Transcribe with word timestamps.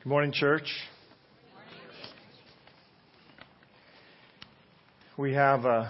Good 0.00 0.10
morning, 0.10 0.30
church. 0.30 0.72
We 5.16 5.34
have 5.34 5.66
uh, 5.66 5.88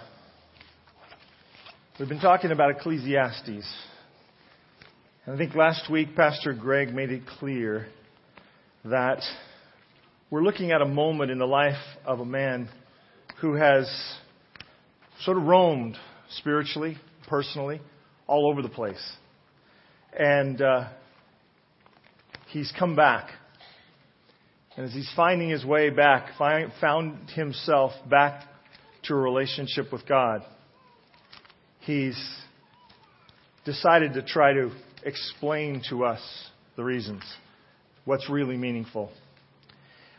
we've 2.01 2.09
been 2.09 2.19
talking 2.19 2.51
about 2.51 2.71
Ecclesiastes, 2.71 3.71
and 5.27 5.35
I 5.35 5.37
think 5.37 5.55
last 5.55 5.91
week 5.91 6.17
Pastor 6.17 6.55
Greg 6.55 6.95
made 6.95 7.11
it 7.11 7.27
clear 7.39 7.89
that 8.87 9.21
we're 10.31 10.43
looking 10.43 10.73
at 10.73 10.81
a 10.81 10.89
moment 10.89 11.31
in 11.31 11.39
the 11.39 11.47
life 11.47 11.77
of 12.07 12.21
a 12.21 12.25
man 12.25 12.71
who 13.43 13.57
has 13.57 13.87
sort 15.21 15.37
of 15.37 15.43
roamed 15.43 15.99
spiritually, 16.31 16.97
personally, 17.29 17.83
all 18.27 18.51
over 18.51 18.63
the 18.63 18.71
place, 18.71 19.13
and 20.19 20.63
uh, 20.63 20.89
he's 22.47 22.73
come 22.79 22.97
back 22.97 23.33
and 24.79 24.87
as 24.87 24.93
he's 24.93 25.11
finding 25.17 25.51
his 25.51 25.65
way 25.65 25.91
back, 25.91 26.39
find, 26.39 26.71
found 26.81 27.31
himself 27.31 27.91
back 28.09 28.45
to 29.03 29.13
a 29.13 29.17
relationship 29.17 29.93
with 29.93 30.07
God, 30.07 30.45
he's 31.81 32.17
decided 33.65 34.15
to 34.15 34.23
try 34.23 34.53
to 34.53 34.71
explain 35.03 35.83
to 35.91 36.05
us 36.05 36.21
the 36.77 36.85
reasons, 36.85 37.25
what's 38.05 38.31
really 38.31 38.57
meaningful. 38.57 39.11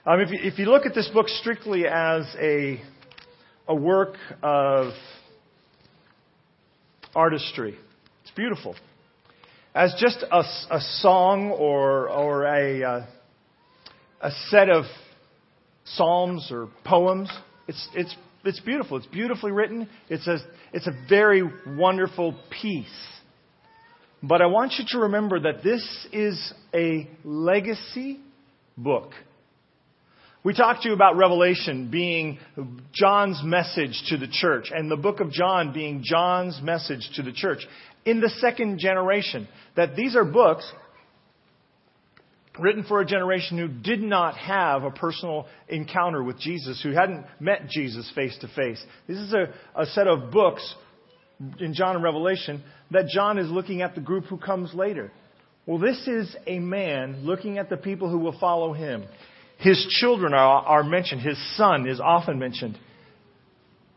Um, 0.05 0.19
if, 0.19 0.29
you, 0.29 0.39
if 0.41 0.59
you 0.59 0.65
look 0.65 0.85
at 0.85 0.93
this 0.93 1.07
book 1.07 1.29
strictly 1.29 1.87
as 1.87 2.25
a, 2.37 2.81
a 3.65 3.75
work 3.75 4.15
of 4.43 4.91
artistry, 7.15 7.77
it's 8.23 8.31
beautiful. 8.35 8.75
As 9.73 9.95
just 9.97 10.21
a, 10.29 10.39
a 10.69 10.81
song 10.99 11.51
or, 11.51 12.09
or 12.09 12.43
a, 12.43 12.83
uh, 12.83 13.05
a 14.21 14.31
set 14.49 14.69
of 14.69 14.85
psalms 15.85 16.49
or 16.52 16.69
poems. 16.83 17.31
It's, 17.67 17.88
it's, 17.95 18.16
it's 18.44 18.59
beautiful. 18.59 18.97
It's 18.97 19.07
beautifully 19.07 19.52
written. 19.52 19.89
It's 20.09 20.27
a, 20.27 20.38
it's 20.73 20.88
a 20.88 20.94
very 21.07 21.44
wonderful 21.67 22.35
piece. 22.61 22.88
But 24.21 24.41
I 24.41 24.47
want 24.47 24.73
you 24.77 24.85
to 24.89 24.99
remember 24.99 25.39
that 25.41 25.63
this 25.63 26.07
is 26.11 26.53
a 26.73 27.07
legacy 27.23 28.19
book. 28.77 29.11
We 30.44 30.53
talked 30.53 30.83
to 30.83 30.89
you 30.89 30.95
about 30.95 31.17
Revelation 31.17 31.89
being 31.91 32.39
John's 32.94 33.41
message 33.44 34.01
to 34.07 34.17
the 34.17 34.27
church 34.27 34.72
and 34.73 34.89
the 34.89 34.97
book 34.97 35.19
of 35.19 35.31
John 35.31 35.73
being 35.73 36.01
John's 36.03 36.61
message 36.61 37.09
to 37.16 37.23
the 37.23 37.33
church 37.33 37.59
in 38.05 38.22
the 38.22 38.29
second 38.29 38.79
generation. 38.79 39.47
That 39.75 39.95
these 39.95 40.16
are 40.16 40.23
books 40.23 40.69
written 42.61 42.83
for 42.83 43.02
a 43.02 43.05
generation 43.05 43.57
who 43.57 43.67
did 43.67 44.02
not 44.02 44.38
have 44.38 44.83
a 44.83 44.91
personal 44.91 45.47
encounter 45.67 46.23
with 46.23 46.39
Jesus, 46.39 46.81
who 46.81 46.91
hadn't 46.91 47.25
met 47.39 47.69
Jesus 47.69 48.11
face 48.16 48.38
to 48.41 48.47
face. 48.49 48.83
This 49.07 49.17
is 49.17 49.33
a, 49.33 49.53
a 49.75 49.85
set 49.88 50.07
of 50.07 50.31
books 50.31 50.75
in 51.59 51.73
John 51.73 51.95
and 51.95 52.03
Revelation 52.03 52.63
that 52.91 53.07
John 53.07 53.38
is 53.38 53.49
looking 53.49 53.81
at 53.81 53.95
the 53.95 54.01
group 54.01 54.25
who 54.25 54.38
comes 54.38 54.73
later. 54.73 55.11
Well, 55.66 55.77
this 55.77 56.07
is 56.07 56.35
a 56.47 56.59
man 56.59 57.21
looking 57.23 57.57
at 57.57 57.69
the 57.69 57.77
people 57.77 58.09
who 58.09 58.19
will 58.19 58.38
follow 58.39 58.73
him. 58.73 59.05
His 59.59 59.85
children 59.99 60.33
are, 60.33 60.63
are 60.63 60.83
mentioned. 60.83 61.21
His 61.21 61.38
son 61.55 61.88
is 61.88 61.99
often 61.99 62.39
mentioned. 62.39 62.77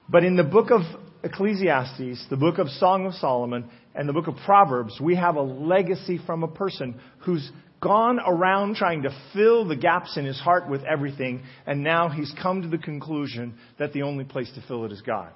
But 0.08 0.24
in 0.24 0.36
the 0.36 0.44
book 0.44 0.70
of 0.70 0.82
Ecclesiastes, 1.24 2.26
the 2.28 2.36
book 2.36 2.58
of 2.58 2.68
Song 2.68 3.06
of 3.06 3.14
Solomon, 3.14 3.70
and 3.94 4.08
the 4.08 4.12
book 4.12 4.26
of 4.26 4.36
Proverbs, 4.44 4.98
we 5.00 5.16
have 5.16 5.36
a 5.36 5.42
legacy 5.42 6.18
from 6.26 6.42
a 6.42 6.48
person 6.48 7.00
whose 7.20 7.50
gone 7.82 8.20
around 8.20 8.76
trying 8.76 9.02
to 9.02 9.10
fill 9.34 9.66
the 9.66 9.76
gaps 9.76 10.16
in 10.16 10.24
his 10.24 10.40
heart 10.40 10.68
with 10.68 10.82
everything, 10.84 11.42
and 11.66 11.82
now 11.82 12.08
he's 12.08 12.32
come 12.40 12.62
to 12.62 12.68
the 12.68 12.78
conclusion 12.78 13.54
that 13.78 13.92
the 13.92 14.02
only 14.02 14.24
place 14.24 14.50
to 14.54 14.62
fill 14.68 14.84
it 14.84 14.92
is 14.92 15.02
God. 15.02 15.32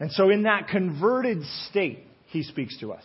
And 0.00 0.12
so 0.12 0.30
in 0.30 0.42
that 0.44 0.68
converted 0.68 1.42
state, 1.70 2.04
he 2.26 2.42
speaks 2.42 2.78
to 2.80 2.92
us. 2.92 3.04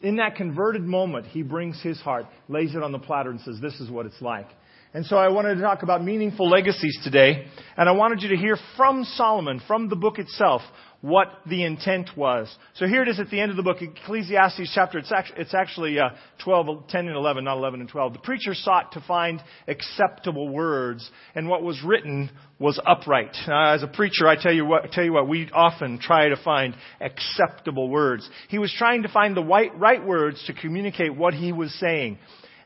In 0.00 0.16
that 0.16 0.36
converted 0.36 0.82
moment, 0.82 1.26
he 1.26 1.42
brings 1.42 1.82
his 1.82 2.00
heart, 2.00 2.26
lays 2.48 2.74
it 2.74 2.82
on 2.82 2.92
the 2.92 2.98
platter, 2.98 3.30
and 3.30 3.40
says, 3.40 3.58
This 3.60 3.80
is 3.80 3.90
what 3.90 4.06
it's 4.06 4.20
like. 4.20 4.48
And 4.94 5.04
so 5.04 5.16
I 5.16 5.28
wanted 5.28 5.56
to 5.56 5.60
talk 5.60 5.82
about 5.82 6.02
meaningful 6.02 6.48
legacies 6.48 6.98
today, 7.04 7.46
and 7.76 7.88
I 7.88 7.92
wanted 7.92 8.22
you 8.22 8.30
to 8.30 8.36
hear 8.36 8.56
from 8.76 9.04
Solomon, 9.04 9.60
from 9.66 9.88
the 9.88 9.96
book 9.96 10.18
itself, 10.18 10.62
what 11.00 11.28
the 11.46 11.64
intent 11.64 12.10
was. 12.16 12.52
So 12.74 12.86
here 12.86 13.02
it 13.02 13.08
is 13.08 13.20
at 13.20 13.30
the 13.30 13.40
end 13.40 13.52
of 13.52 13.56
the 13.56 13.62
book, 13.62 13.80
Ecclesiastes 13.80 14.72
chapter. 14.74 14.98
It's 14.98 15.12
actually, 15.12 15.40
it's 15.40 15.54
actually 15.54 15.98
uh, 16.00 16.08
12, 16.42 16.88
10 16.88 17.06
and 17.06 17.16
11, 17.16 17.44
not 17.44 17.56
11 17.56 17.80
and 17.80 17.88
12. 17.88 18.14
The 18.14 18.18
preacher 18.18 18.52
sought 18.52 18.92
to 18.92 19.00
find 19.06 19.40
acceptable 19.68 20.48
words, 20.48 21.08
and 21.36 21.48
what 21.48 21.62
was 21.62 21.80
written 21.84 22.30
was 22.58 22.80
upright. 22.84 23.36
Uh, 23.46 23.74
as 23.74 23.84
a 23.84 23.86
preacher, 23.86 24.26
I 24.26 24.34
tell 24.40 24.52
you 24.52 24.64
what, 24.64 24.90
tell 24.90 25.04
you 25.04 25.12
what, 25.12 25.28
we 25.28 25.48
often 25.52 26.00
try 26.00 26.30
to 26.30 26.36
find 26.36 26.74
acceptable 27.00 27.88
words. 27.88 28.28
He 28.48 28.58
was 28.58 28.74
trying 28.76 29.04
to 29.04 29.08
find 29.08 29.36
the 29.36 29.44
right, 29.44 29.76
right 29.78 30.04
words 30.04 30.42
to 30.48 30.52
communicate 30.52 31.14
what 31.14 31.32
he 31.32 31.52
was 31.52 31.72
saying. 31.78 32.18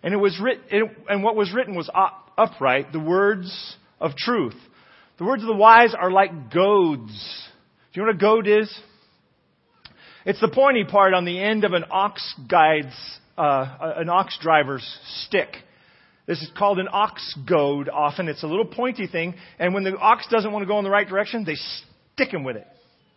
And 0.02 0.14
it 0.14 0.18
was 0.18 0.40
written, 0.40 0.90
and 1.08 1.22
what 1.22 1.36
was 1.36 1.52
written 1.52 1.74
was 1.74 1.90
upright, 2.38 2.92
the 2.92 2.98
words 2.98 3.76
of 4.00 4.16
truth. 4.16 4.56
The 5.18 5.24
words 5.24 5.42
of 5.42 5.48
the 5.48 5.54
wise 5.54 5.94
are 5.94 6.10
like 6.10 6.52
goads 6.52 7.50
do 7.92 8.00
you 8.00 8.06
know 8.06 8.12
what 8.12 8.16
a 8.16 8.18
goad 8.18 8.48
is? 8.48 8.80
It's 10.24 10.40
the 10.40 10.48
pointy 10.48 10.84
part 10.84 11.12
on 11.12 11.26
the 11.26 11.38
end 11.38 11.64
of 11.64 11.72
an 11.72 11.84
ox 11.90 12.34
guide's, 12.48 12.94
uh, 13.36 13.94
an 13.98 14.08
ox 14.08 14.38
driver's 14.40 14.86
stick. 15.26 15.48
This 16.26 16.40
is 16.40 16.50
called 16.56 16.78
an 16.78 16.88
ox 16.90 17.36
goad 17.46 17.90
often. 17.90 18.28
It's 18.28 18.42
a 18.42 18.46
little 18.46 18.64
pointy 18.64 19.06
thing, 19.06 19.34
and 19.58 19.74
when 19.74 19.84
the 19.84 19.94
ox 19.96 20.26
doesn't 20.30 20.50
want 20.50 20.62
to 20.62 20.66
go 20.66 20.78
in 20.78 20.84
the 20.84 20.90
right 20.90 21.06
direction, 21.06 21.44
they 21.44 21.56
stick 22.14 22.32
him 22.32 22.44
with 22.44 22.56
it. 22.56 22.66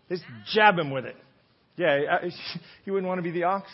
They 0.09 0.17
jab 0.51 0.77
him 0.77 0.91
with 0.91 1.05
it. 1.05 1.15
Yeah, 1.77 2.17
you 2.83 2.93
wouldn't 2.93 3.07
want 3.07 3.19
to 3.19 3.23
be 3.23 3.31
the 3.31 3.43
ox. 3.43 3.69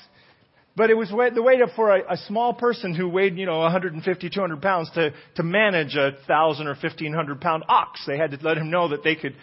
But 0.75 0.89
it 0.89 0.93
was 0.93 1.09
the 1.09 1.41
way 1.41 1.57
to, 1.57 1.67
for 1.75 1.95
a, 1.95 2.13
a, 2.13 2.17
small 2.27 2.53
person 2.53 2.95
who 2.95 3.09
weighed, 3.09 3.37
you 3.37 3.45
know, 3.45 3.59
150, 3.59 4.29
200 4.29 4.61
pounds 4.61 4.89
to, 4.95 5.11
to 5.35 5.43
manage 5.43 5.95
a 5.95 6.11
thousand 6.27 6.67
or 6.67 6.75
1500 6.75 7.41
pound 7.41 7.65
ox. 7.67 8.01
They 8.07 8.17
had 8.17 8.31
to 8.31 8.37
let 8.41 8.57
him 8.57 8.69
know 8.69 8.87
that 8.89 9.03
they 9.03 9.15
could 9.15 9.35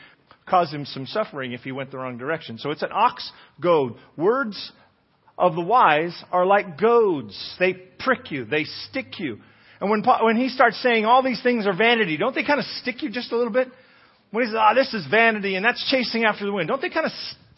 cause 0.49 0.73
him 0.73 0.85
some 0.85 1.07
suffering 1.07 1.53
if 1.53 1.61
he 1.61 1.73
went 1.73 1.91
the 1.91 1.99
wrong 1.99 2.19
direction. 2.19 2.59
So 2.59 2.71
it's 2.71 2.83
an 2.83 2.91
ox 2.93 3.31
goad. 3.61 3.95
Words 4.17 4.73
of 5.37 5.55
the 5.55 5.61
wise 5.61 6.23
are 6.33 6.47
like 6.47 6.79
goads. 6.79 7.57
They 7.59 7.75
prick 7.99 8.31
you. 8.31 8.45
They 8.45 8.65
stick 8.65 9.19
you. 9.19 9.39
And 9.81 9.91
when, 9.91 10.03
when 10.23 10.37
he 10.37 10.49
starts 10.49 10.83
saying 10.83 11.05
all 11.05 11.23
these 11.23 11.43
things 11.43 11.67
are 11.67 11.77
vanity, 11.77 12.17
don't 12.17 12.35
they 12.35 12.45
kind 12.45 12.59
of 12.59 12.67
stick 12.83 13.03
you 13.03 13.11
just 13.11 13.31
a 13.33 13.37
little 13.37 13.53
bit? 13.53 13.69
When 14.31 14.45
he 14.45 14.51
says, 14.51 14.57
ah, 14.59 14.71
oh, 14.73 14.75
this 14.75 14.93
is 14.93 15.07
vanity 15.09 15.55
and 15.55 15.65
that's 15.65 15.89
chasing 15.91 16.25
after 16.25 16.45
the 16.45 16.53
wind, 16.53 16.69
don't 16.69 16.83
they 16.83 16.91
kind 16.91 17.07
of 17.07 17.13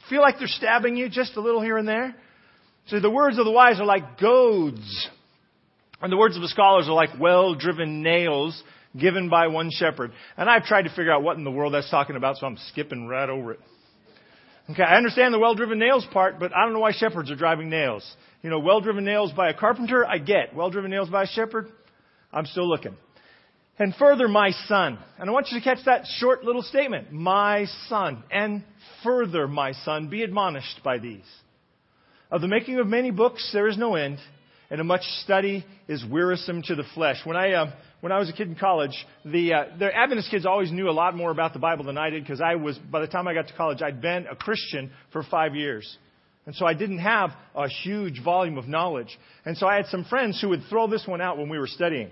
feel 0.08 0.20
like 0.20 0.38
they're 0.38 0.48
stabbing 0.48 0.96
you 0.96 1.08
just 1.08 1.36
a 1.36 1.40
little 1.40 1.62
here 1.62 1.78
and 1.78 1.88
there? 1.88 2.14
So 2.86 3.00
the 3.00 3.10
words 3.10 3.38
of 3.38 3.44
the 3.44 3.50
wise 3.50 3.80
are 3.80 3.86
like 3.86 4.20
goads. 4.20 5.08
And 6.02 6.12
the 6.12 6.16
words 6.16 6.36
of 6.36 6.42
the 6.42 6.48
scholars 6.48 6.88
are 6.88 6.94
like 6.94 7.10
well 7.18 7.54
driven 7.54 8.02
nails 8.02 8.62
given 8.98 9.28
by 9.28 9.48
one 9.48 9.70
shepherd. 9.70 10.12
And 10.36 10.48
I've 10.48 10.64
tried 10.64 10.82
to 10.82 10.90
figure 10.90 11.12
out 11.12 11.22
what 11.22 11.36
in 11.36 11.44
the 11.44 11.50
world 11.50 11.74
that's 11.74 11.90
talking 11.90 12.16
about, 12.16 12.38
so 12.38 12.46
I'm 12.46 12.58
skipping 12.68 13.06
right 13.06 13.28
over 13.28 13.52
it. 13.52 13.60
Okay, 14.70 14.82
I 14.82 14.96
understand 14.96 15.34
the 15.34 15.38
well-driven 15.38 15.78
nails 15.78 16.06
part, 16.12 16.38
but 16.38 16.52
I 16.54 16.64
don't 16.64 16.72
know 16.72 16.80
why 16.80 16.92
shepherds 16.92 17.30
are 17.30 17.36
driving 17.36 17.70
nails. 17.70 18.08
You 18.42 18.50
know, 18.50 18.60
well-driven 18.60 19.04
nails 19.04 19.32
by 19.32 19.50
a 19.50 19.54
carpenter, 19.54 20.06
I 20.06 20.18
get. 20.18 20.54
Well-driven 20.54 20.90
nails 20.90 21.10
by 21.10 21.24
a 21.24 21.26
shepherd, 21.26 21.66
I'm 22.32 22.46
still 22.46 22.68
looking. 22.68 22.96
And 23.78 23.94
further, 23.94 24.28
my 24.28 24.50
son. 24.68 24.98
And 25.18 25.28
I 25.28 25.32
want 25.32 25.48
you 25.50 25.58
to 25.58 25.64
catch 25.64 25.84
that 25.86 26.04
short 26.18 26.44
little 26.44 26.62
statement. 26.62 27.12
My 27.12 27.64
son. 27.88 28.22
And 28.30 28.62
further, 29.02 29.48
my 29.48 29.72
son, 29.72 30.08
be 30.08 30.22
admonished 30.22 30.82
by 30.84 30.98
these. 30.98 31.24
Of 32.30 32.42
the 32.42 32.48
making 32.48 32.78
of 32.78 32.86
many 32.86 33.10
books, 33.10 33.50
there 33.52 33.66
is 33.66 33.78
no 33.78 33.94
end, 33.94 34.18
and 34.70 34.80
a 34.80 34.84
much 34.84 35.02
study 35.24 35.64
is 35.88 36.04
wearisome 36.04 36.62
to 36.64 36.74
the 36.74 36.84
flesh. 36.94 37.16
When 37.24 37.36
I, 37.36 37.52
uh, 37.54 37.72
when 38.00 38.12
I 38.12 38.18
was 38.18 38.28
a 38.30 38.32
kid 38.32 38.48
in 38.48 38.54
college, 38.54 38.94
the, 39.24 39.52
uh, 39.52 39.64
the 39.78 39.94
Adventist 39.94 40.30
kids 40.30 40.46
always 40.46 40.72
knew 40.72 40.88
a 40.88 40.92
lot 40.92 41.14
more 41.14 41.30
about 41.30 41.52
the 41.52 41.58
Bible 41.58 41.84
than 41.84 41.98
I 41.98 42.10
did 42.10 42.22
because 42.22 42.40
I 42.40 42.54
was, 42.56 42.78
by 42.78 43.00
the 43.00 43.06
time 43.06 43.28
I 43.28 43.34
got 43.34 43.48
to 43.48 43.54
college, 43.54 43.82
I'd 43.82 44.00
been 44.00 44.26
a 44.26 44.36
Christian 44.36 44.90
for 45.12 45.22
five 45.22 45.54
years. 45.54 45.98
And 46.46 46.54
so 46.54 46.66
I 46.66 46.74
didn't 46.74 46.98
have 46.98 47.30
a 47.54 47.68
huge 47.68 48.22
volume 48.24 48.58
of 48.58 48.66
knowledge. 48.66 49.18
And 49.44 49.56
so 49.56 49.66
I 49.66 49.76
had 49.76 49.86
some 49.86 50.04
friends 50.04 50.40
who 50.40 50.48
would 50.48 50.62
throw 50.70 50.86
this 50.86 51.06
one 51.06 51.20
out 51.20 51.36
when 51.36 51.48
we 51.48 51.58
were 51.58 51.66
studying 51.66 52.10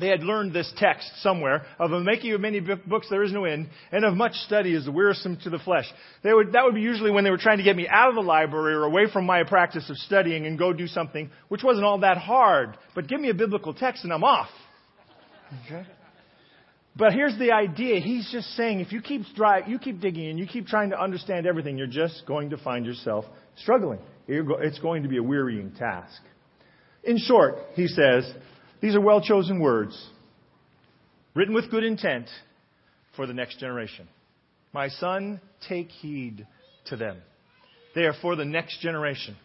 they 0.00 0.08
had 0.08 0.22
learned 0.22 0.52
this 0.52 0.72
text 0.76 1.10
somewhere 1.22 1.64
of 1.78 1.90
the 1.90 2.00
making 2.00 2.32
of 2.32 2.40
many 2.40 2.60
books 2.60 3.06
there 3.10 3.22
is 3.22 3.32
no 3.32 3.44
end, 3.44 3.68
and 3.92 4.04
of 4.04 4.14
much 4.14 4.34
study 4.34 4.74
is 4.74 4.88
wearisome 4.88 5.38
to 5.44 5.50
the 5.50 5.58
flesh. 5.58 5.86
Would, 6.24 6.52
that 6.52 6.64
would 6.64 6.74
be 6.74 6.80
usually 6.80 7.10
when 7.10 7.24
they 7.24 7.30
were 7.30 7.38
trying 7.38 7.58
to 7.58 7.64
get 7.64 7.76
me 7.76 7.88
out 7.88 8.08
of 8.08 8.14
the 8.14 8.22
library 8.22 8.74
or 8.74 8.84
away 8.84 9.10
from 9.12 9.26
my 9.26 9.44
practice 9.44 9.88
of 9.90 9.96
studying 9.98 10.46
and 10.46 10.58
go 10.58 10.72
do 10.72 10.86
something, 10.86 11.30
which 11.48 11.62
wasn't 11.62 11.84
all 11.84 12.00
that 12.00 12.18
hard. 12.18 12.76
But 12.94 13.08
give 13.08 13.20
me 13.20 13.30
a 13.30 13.34
biblical 13.34 13.74
text 13.74 14.04
and 14.04 14.12
I'm 14.12 14.24
off. 14.24 14.48
Okay? 15.66 15.86
But 16.96 17.12
here's 17.12 17.38
the 17.38 17.52
idea. 17.52 18.00
He's 18.00 18.30
just 18.32 18.48
saying 18.56 18.80
if 18.80 18.90
you 18.90 19.02
keep, 19.02 19.22
you 19.66 19.78
keep 19.78 20.00
digging 20.00 20.28
and 20.28 20.38
you 20.38 20.46
keep 20.46 20.66
trying 20.66 20.90
to 20.90 21.00
understand 21.00 21.46
everything, 21.46 21.76
you're 21.76 21.86
just 21.86 22.24
going 22.26 22.50
to 22.50 22.56
find 22.56 22.86
yourself 22.86 23.26
struggling. 23.56 23.98
It's 24.26 24.78
going 24.78 25.02
to 25.02 25.08
be 25.08 25.18
a 25.18 25.22
wearying 25.22 25.72
task. 25.72 26.22
In 27.04 27.18
short, 27.18 27.58
he 27.74 27.86
says, 27.86 28.32
These 28.80 28.94
are 28.94 29.00
well 29.00 29.20
chosen 29.20 29.58
words, 29.60 30.10
written 31.34 31.54
with 31.54 31.70
good 31.70 31.84
intent 31.84 32.28
for 33.16 33.26
the 33.26 33.34
next 33.34 33.58
generation. 33.58 34.08
My 34.72 34.88
son, 34.88 35.40
take 35.68 35.88
heed 35.88 36.46
to 36.86 36.96
them. 36.96 37.18
They 37.94 38.02
are 38.02 38.14
for 38.20 38.36
the 38.36 38.44
next 38.44 38.80
generation. 38.80 39.36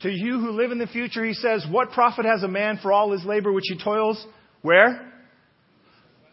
To 0.00 0.10
you 0.10 0.40
who 0.40 0.52
live 0.52 0.72
in 0.72 0.78
the 0.78 0.86
future, 0.86 1.24
he 1.24 1.34
says, 1.34 1.66
What 1.70 1.90
profit 1.90 2.24
has 2.24 2.42
a 2.42 2.48
man 2.48 2.78
for 2.80 2.90
all 2.90 3.12
his 3.12 3.24
labor 3.24 3.52
which 3.52 3.66
he 3.68 3.78
toils? 3.78 4.24
Where? 4.62 5.12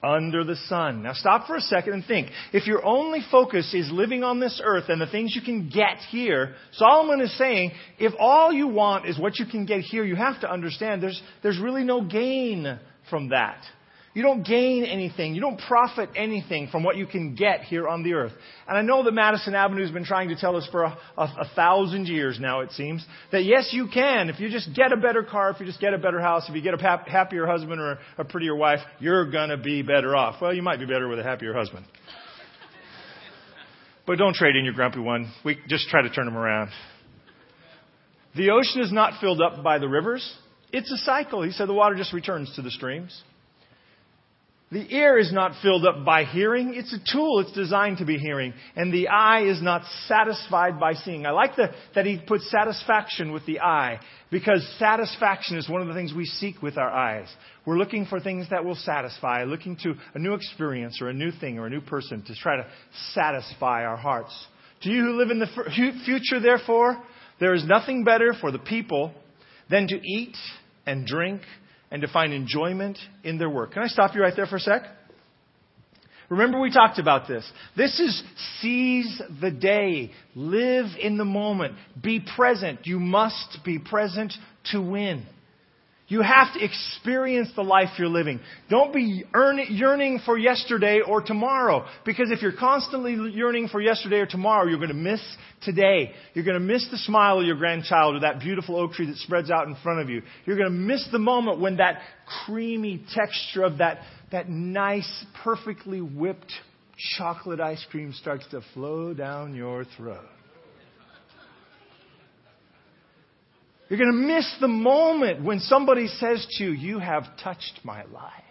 Under 0.03 0.43
the 0.43 0.55
sun. 0.55 1.01
Now 1.01 1.13
stop 1.13 1.47
for 1.47 1.55
a 1.55 1.61
second 1.61 1.93
and 1.93 2.05
think. 2.05 2.29
If 2.53 2.67
your 2.67 2.85
only 2.85 3.21
focus 3.31 3.73
is 3.73 3.89
living 3.91 4.23
on 4.23 4.39
this 4.39 4.61
earth 4.63 4.89
and 4.89 5.01
the 5.01 5.07
things 5.07 5.35
you 5.35 5.41
can 5.41 5.69
get 5.69 5.97
here, 6.11 6.53
Solomon 6.73 7.19
is 7.19 7.35
saying, 7.35 7.71
if 7.97 8.13
all 8.19 8.53
you 8.53 8.67
want 8.67 9.07
is 9.07 9.17
what 9.17 9.39
you 9.39 9.47
can 9.47 9.65
get 9.65 9.81
here, 9.81 10.05
you 10.05 10.15
have 10.15 10.41
to 10.41 10.51
understand 10.51 11.01
there's, 11.01 11.19
there's 11.41 11.59
really 11.59 11.83
no 11.83 12.01
gain 12.01 12.79
from 13.09 13.29
that. 13.29 13.59
You 14.17 14.23
don't 14.23 14.41
gain 14.41 14.83
anything. 14.83 15.35
You 15.35 15.41
don't 15.41 15.59
profit 15.59 16.09
anything 16.15 16.69
from 16.69 16.81
what 16.81 16.97
you 16.97 17.05
can 17.05 17.35
get 17.35 17.61
here 17.61 17.87
on 17.87 18.01
the 18.01 18.13
earth. 18.13 18.31
And 18.67 18.75
I 18.75 18.81
know 18.81 19.03
that 19.03 19.11
Madison 19.11 19.53
Avenue 19.53 19.83
has 19.83 19.91
been 19.91 20.05
trying 20.05 20.29
to 20.29 20.35
tell 20.35 20.55
us 20.55 20.67
for 20.71 20.85
a, 20.85 20.97
a, 21.15 21.21
a, 21.21 21.51
thousand 21.55 22.07
years 22.07 22.39
now, 22.39 22.61
it 22.61 22.71
seems, 22.71 23.05
that 23.31 23.43
yes, 23.43 23.69
you 23.73 23.87
can. 23.93 24.31
If 24.31 24.39
you 24.39 24.49
just 24.49 24.73
get 24.73 24.91
a 24.91 24.97
better 24.97 25.21
car, 25.21 25.51
if 25.51 25.59
you 25.59 25.67
just 25.67 25.79
get 25.79 25.93
a 25.93 25.99
better 25.99 26.19
house, 26.19 26.49
if 26.49 26.55
you 26.55 26.63
get 26.63 26.73
a 26.73 26.81
hap- 26.81 27.07
happier 27.07 27.45
husband 27.45 27.79
or 27.79 27.91
a, 27.91 27.99
a 28.17 28.25
prettier 28.25 28.55
wife, 28.55 28.79
you're 28.97 29.29
going 29.29 29.49
to 29.49 29.57
be 29.57 29.83
better 29.83 30.15
off. 30.15 30.41
Well, 30.41 30.51
you 30.51 30.63
might 30.63 30.79
be 30.79 30.87
better 30.87 31.07
with 31.07 31.19
a 31.19 31.23
happier 31.23 31.53
husband. 31.53 31.85
But 34.07 34.17
don't 34.17 34.33
trade 34.33 34.55
in 34.55 34.65
your 34.65 34.73
grumpy 34.73 34.99
one. 34.99 35.31
We 35.45 35.59
just 35.67 35.89
try 35.89 36.01
to 36.01 36.09
turn 36.09 36.25
them 36.25 36.37
around. 36.37 36.71
The 38.35 38.49
ocean 38.49 38.81
is 38.81 38.91
not 38.91 39.21
filled 39.21 39.41
up 39.41 39.63
by 39.63 39.77
the 39.77 39.87
rivers. 39.87 40.27
It's 40.71 40.91
a 40.91 40.97
cycle. 41.05 41.43
He 41.43 41.51
said 41.51 41.67
the 41.67 41.75
water 41.75 41.93
just 41.93 42.13
returns 42.13 42.51
to 42.55 42.63
the 42.63 42.71
streams. 42.71 43.21
The 44.69 44.93
ear 44.93 45.17
is 45.17 45.31
not 45.31 45.53
filled 45.61 45.85
up 45.85 46.03
by 46.03 46.25
hearing. 46.25 46.73
It's 46.75 46.93
a 46.93 46.99
tool. 47.13 47.39
It's 47.39 47.53
designed 47.53 47.99
to 47.99 48.05
be 48.05 48.17
hearing. 48.17 48.53
And 48.75 48.93
the 48.93 49.07
eye 49.07 49.43
is 49.43 49.61
not 49.61 49.83
satisfied 50.07 50.77
by 50.77 50.93
seeing. 50.93 51.25
I 51.25 51.31
like 51.31 51.55
the, 51.55 51.69
that 51.95 52.05
he 52.05 52.19
puts 52.19 52.51
satisfaction 52.51 53.31
with 53.31 53.45
the 53.45 53.61
eye 53.61 54.01
because 54.29 54.67
satisfaction 54.77 55.57
is 55.57 55.69
one 55.69 55.81
of 55.81 55.87
the 55.87 55.93
things 55.93 56.13
we 56.13 56.25
seek 56.25 56.61
with 56.61 56.77
our 56.77 56.89
eyes. 56.89 57.29
We're 57.65 57.77
looking 57.77 58.07
for 58.07 58.19
things 58.19 58.47
that 58.49 58.65
will 58.65 58.75
satisfy, 58.75 59.45
looking 59.45 59.77
to 59.83 59.93
a 60.13 60.19
new 60.19 60.33
experience 60.33 61.01
or 61.01 61.07
a 61.07 61.13
new 61.13 61.31
thing 61.31 61.59
or 61.59 61.67
a 61.67 61.69
new 61.69 61.81
person 61.81 62.23
to 62.23 62.35
try 62.35 62.57
to 62.57 62.67
satisfy 63.13 63.85
our 63.85 63.97
hearts. 63.97 64.35
To 64.81 64.89
you 64.89 65.01
who 65.01 65.17
live 65.17 65.31
in 65.31 65.39
the 65.39 66.01
future, 66.05 66.41
therefore, 66.41 67.01
there 67.39 67.53
is 67.53 67.63
nothing 67.65 68.03
better 68.03 68.33
for 68.33 68.51
the 68.51 68.59
people 68.59 69.13
than 69.69 69.87
to 69.87 69.95
eat 69.95 70.35
and 70.85 71.05
drink 71.05 71.41
and 71.91 72.01
to 72.01 72.07
find 72.07 72.33
enjoyment 72.33 72.97
in 73.23 73.37
their 73.37 73.49
work. 73.49 73.73
Can 73.73 73.83
I 73.83 73.87
stop 73.87 74.15
you 74.15 74.21
right 74.21 74.33
there 74.35 74.45
for 74.45 74.57
a 74.57 74.59
sec? 74.59 74.83
Remember 76.29 76.59
we 76.59 76.71
talked 76.71 76.99
about 76.99 77.27
this. 77.27 77.49
This 77.77 77.99
is 77.99 78.21
seize 78.59 79.21
the 79.41 79.51
day. 79.51 80.11
Live 80.35 80.87
in 80.99 81.17
the 81.17 81.25
moment. 81.25 81.75
Be 82.01 82.19
present. 82.35 82.85
You 82.85 82.99
must 82.99 83.59
be 83.63 83.79
present 83.79 84.33
to 84.71 84.81
win. 84.81 85.25
You 86.09 86.21
have 86.21 86.53
to 86.53 86.63
experience 86.63 87.49
the 87.55 87.63
life 87.63 87.89
you're 87.97 88.07
living. 88.07 88.39
Don't 88.69 88.93
be 88.93 89.25
yearning 89.33 90.21
for 90.25 90.37
yesterday 90.37 91.01
or 91.05 91.21
tomorrow. 91.21 91.85
Because 92.05 92.31
if 92.31 92.41
you're 92.41 92.55
constantly 92.57 93.13
yearning 93.33 93.67
for 93.67 93.81
yesterday 93.81 94.19
or 94.19 94.25
tomorrow, 94.25 94.67
you're 94.67 94.77
going 94.77 94.87
to 94.87 94.93
miss 94.93 95.21
today. 95.63 96.13
You're 96.33 96.45
going 96.45 96.59
to 96.59 96.65
miss 96.65 96.87
the 96.91 96.97
smile 96.97 97.39
of 97.39 97.45
your 97.45 97.57
grandchild 97.57 98.15
or 98.15 98.19
that 98.21 98.39
beautiful 98.39 98.77
oak 98.77 98.93
tree 98.93 99.07
that 99.07 99.17
spreads 99.17 99.51
out 99.51 99.67
in 99.67 99.75
front 99.83 99.99
of 99.99 100.09
you. 100.09 100.21
You're 100.45 100.55
going 100.55 100.71
to 100.71 100.77
miss 100.77 101.05
the 101.11 101.19
moment 101.19 101.59
when 101.59 101.77
that 101.77 101.99
creamy 102.45 103.03
texture 103.13 103.63
of 103.63 103.79
that, 103.79 103.99
that 104.31 104.47
nice, 104.47 105.25
perfectly 105.43 105.99
whipped 105.99 106.53
chocolate 107.17 107.59
ice 107.59 107.85
cream 107.91 108.13
starts 108.13 108.47
to 108.51 108.61
flow 108.73 109.13
down 109.13 109.55
your 109.55 109.83
throat. 109.97 110.25
You're 113.89 113.99
going 113.99 114.11
to 114.11 114.27
miss 114.35 114.55
the 114.59 114.67
moment 114.67 115.43
when 115.43 115.59
somebody 115.59 116.07
says 116.07 116.45
to 116.57 116.63
you, 116.63 116.71
You 116.71 116.99
have 116.99 117.23
touched 117.41 117.79
my 117.83 118.03
life. 118.05 118.43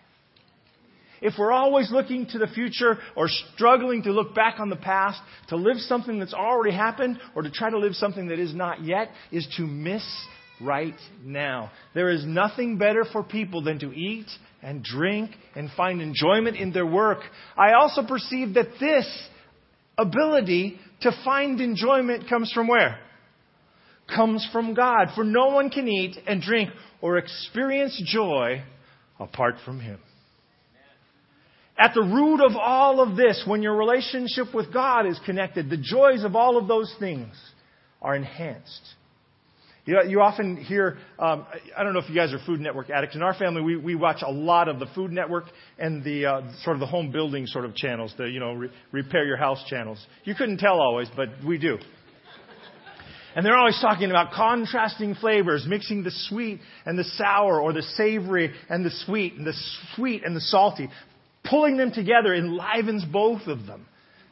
If 1.21 1.35
we're 1.39 1.53
always 1.53 1.91
looking 1.91 2.27
to 2.27 2.39
the 2.39 2.47
future 2.47 2.99
or 3.15 3.29
struggling 3.29 4.03
to 4.03 4.13
look 4.13 4.35
back 4.35 4.61
on 4.61 4.69
the 4.69 4.77
past, 4.77 5.21
to 5.49 5.57
live 5.57 5.79
something 5.79 6.19
that's 6.19 6.35
already 6.35 6.77
happened 6.77 7.19
or 7.35 7.43
to 7.43 7.51
try 7.51 7.71
to 7.71 7.79
live 7.79 7.95
something 7.95 8.29
that 8.29 8.39
is 8.39 8.55
not 8.55 8.85
yet, 8.85 9.11
is 9.33 9.47
to 9.57 9.63
miss 9.63 10.05
right 10.61 10.99
now. 11.25 11.71
There 11.95 12.11
is 12.11 12.25
nothing 12.25 12.79
better 12.79 13.05
for 13.11 13.23
people 13.23 13.63
than 13.63 13.79
to 13.81 13.93
eat 13.93 14.27
and 14.63 14.83
drink 14.83 15.31
and 15.55 15.71
find 15.77 16.01
enjoyment 16.03 16.57
in 16.57 16.73
their 16.73 16.87
work. 16.87 17.21
I 17.57 17.73
also 17.73 18.07
perceive 18.07 18.55
that 18.55 18.79
this 18.79 19.07
ability 19.99 20.79
to 21.01 21.13
find 21.25 21.61
enjoyment 21.61 22.29
comes 22.29 22.53
from 22.53 22.69
where? 22.69 22.99
Comes 24.15 24.47
from 24.53 24.75
God. 24.75 25.09
For 25.15 25.25
no 25.25 25.49
one 25.49 25.71
can 25.71 25.89
eat 25.89 26.17
and 26.27 26.41
drink 26.41 26.71
or 27.01 27.19
experience 27.19 28.01
joy 28.07 28.63
apart 29.19 29.57
from 29.65 29.81
Him. 29.81 29.99
At 31.79 31.93
the 31.95 32.03
root 32.03 32.41
of 32.41 32.57
all 32.57 33.03
of 33.03 33.17
this, 33.17 33.45
when 33.47 33.63
your 33.63 33.77
relationship 33.77 34.55
with 34.55 34.73
God 34.73 35.07
is 35.07 35.21
connected, 35.27 35.69
the 35.69 35.77
joys 35.77 36.25
of 36.25 36.35
all 36.35 36.57
of 36.57 36.69
those 36.69 36.95
things 36.99 37.35
are 38.01 38.17
enhanced. 38.17 38.95
You, 39.85 39.95
know, 39.95 40.03
you 40.03 40.21
often 40.21 40.57
hear, 40.57 40.99
um, 41.19 41.47
I 41.77 41.85
don't 41.85 41.93
know 41.93 42.01
if 42.01 42.09
you 42.09 42.15
guys 42.15 42.33
are 42.33 42.41
Food 42.45 42.61
Network 42.61 42.91
addicts. 42.91 43.15
In 43.15 43.23
our 43.23 43.35
family, 43.35 43.63
we, 43.63 43.77
we 43.77 43.95
watch 43.95 44.23
a 44.27 44.31
lot 44.31 44.69
of 44.69 44.81
the 44.81 44.87
Food 44.95 45.13
Network 45.13 45.45
and 45.79 46.03
the 46.03 46.27
uh, 46.27 46.41
sort 46.65 46.75
of 46.75 46.81
the 46.81 46.87
home 46.87 47.13
building 47.13 47.47
sort 47.47 47.65
of 47.65 47.75
channels, 47.77 48.13
the, 48.19 48.25
you 48.25 48.41
know, 48.41 48.55
re- 48.55 48.71
repair 48.91 49.25
your 49.25 49.37
house 49.37 49.63
channels. 49.69 50.05
You 50.25 50.35
couldn't 50.35 50.59
tell 50.59 50.81
always, 50.81 51.09
but 51.15 51.29
we 51.47 51.59
do. 51.59 51.79
And 53.37 53.45
they're 53.45 53.57
always 53.57 53.79
talking 53.83 54.09
about 54.09 54.33
contrasting 54.33 55.15
flavors, 55.15 55.67
mixing 55.69 56.03
the 56.03 56.11
sweet 56.11 56.59
and 56.87 56.99
the 56.99 57.05
sour, 57.05 57.61
or 57.61 57.75
the 57.75 57.83
savory 57.83 58.51
and 58.71 58.83
the 58.83 58.91
sweet, 59.05 59.35
and 59.35 59.47
the 59.47 59.53
sweet 59.95 60.25
and 60.25 60.35
the 60.35 60.41
salty. 60.41 60.89
Pulling 61.45 61.77
them 61.77 61.93
together 61.93 62.33
enlivens 62.33 63.05
both 63.05 63.47
of 63.47 63.67
them. 63.67 63.87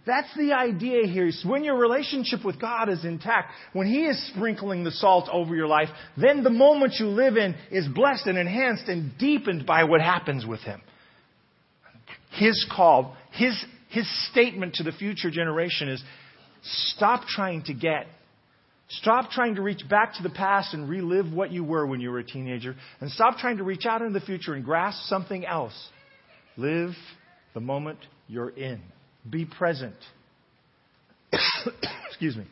That's 0.07 0.35
the 0.39 0.55
idea 0.55 1.07
here. 1.07 1.27
Is 1.27 1.45
when 1.47 1.65
your 1.65 1.77
relationship 1.77 2.47
with 2.47 2.59
God 2.59 2.89
is 2.89 3.05
intact, 3.05 3.53
when 3.75 3.87
He 3.87 4.07
is 4.07 4.27
sprinkling 4.29 4.85
the 4.85 4.91
salt 4.91 5.29
over 5.31 5.55
your 5.55 5.69
life, 5.69 5.91
then 6.17 6.43
the 6.43 6.49
moment 6.49 6.95
you 6.99 7.09
live 7.09 7.37
in 7.37 7.55
is 7.71 7.87
blessed 7.87 8.27
and 8.27 8.39
enhanced 8.39 8.89
and 8.89 9.19
deepened 9.19 9.67
by 9.67 9.85
what 9.85 10.01
happens 10.01 10.47
with 10.47 10.61
Him. 10.61 10.81
His 12.31 12.67
call, 12.75 13.17
His, 13.33 13.63
His 13.91 14.09
statement 14.31 14.77
to 14.77 14.83
the 14.83 14.93
future 14.93 15.31
generation 15.31 15.91
is 15.91 16.03
stop 16.63 17.27
trying 17.27 17.65
to 17.65 17.75
get 17.75 18.07
Stop 18.89 19.31
trying 19.31 19.55
to 19.55 19.63
reach 19.63 19.83
back 19.89 20.15
to 20.15 20.23
the 20.23 20.31
past 20.31 20.75
and 20.75 20.89
relive 20.89 21.33
what 21.33 21.51
you 21.51 21.65
were 21.65 21.87
when 21.87 22.01
you 22.01 22.11
were 22.11 22.19
a 22.19 22.25
teenager. 22.25 22.77
And 23.01 23.11
stop 23.11 23.39
trying 23.39 23.57
to 23.57 23.65
reach 23.65 23.87
out 23.87 24.03
into 24.03 24.19
the 24.19 24.25
future 24.25 24.55
and 24.55 24.65
grasp 24.65 25.03
something 25.05 25.47
else. 25.47 25.75
Live 26.57 26.91
the 27.55 27.61
moment 27.61 27.99
you're 28.29 28.51
in. 28.51 28.81
Be 29.29 29.47
present. 29.47 29.97
Excuse 32.09 32.37
me. 32.37 32.45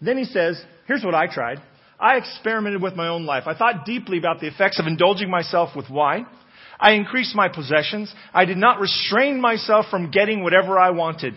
Then 0.00 0.18
he 0.18 0.24
says, 0.24 0.62
here's 0.86 1.04
what 1.04 1.14
I 1.14 1.32
tried. 1.32 1.58
I 2.00 2.16
experimented 2.16 2.82
with 2.82 2.94
my 2.94 3.08
own 3.08 3.24
life. 3.24 3.44
I 3.46 3.56
thought 3.56 3.86
deeply 3.86 4.18
about 4.18 4.40
the 4.40 4.48
effects 4.48 4.80
of 4.80 4.86
indulging 4.86 5.30
myself 5.30 5.76
with 5.76 5.88
wine. 5.88 6.26
I 6.78 6.92
increased 6.92 7.36
my 7.36 7.48
possessions. 7.48 8.12
I 8.32 8.44
did 8.44 8.56
not 8.56 8.80
restrain 8.80 9.40
myself 9.40 9.86
from 9.90 10.10
getting 10.10 10.42
whatever 10.42 10.78
I 10.78 10.90
wanted. 10.90 11.34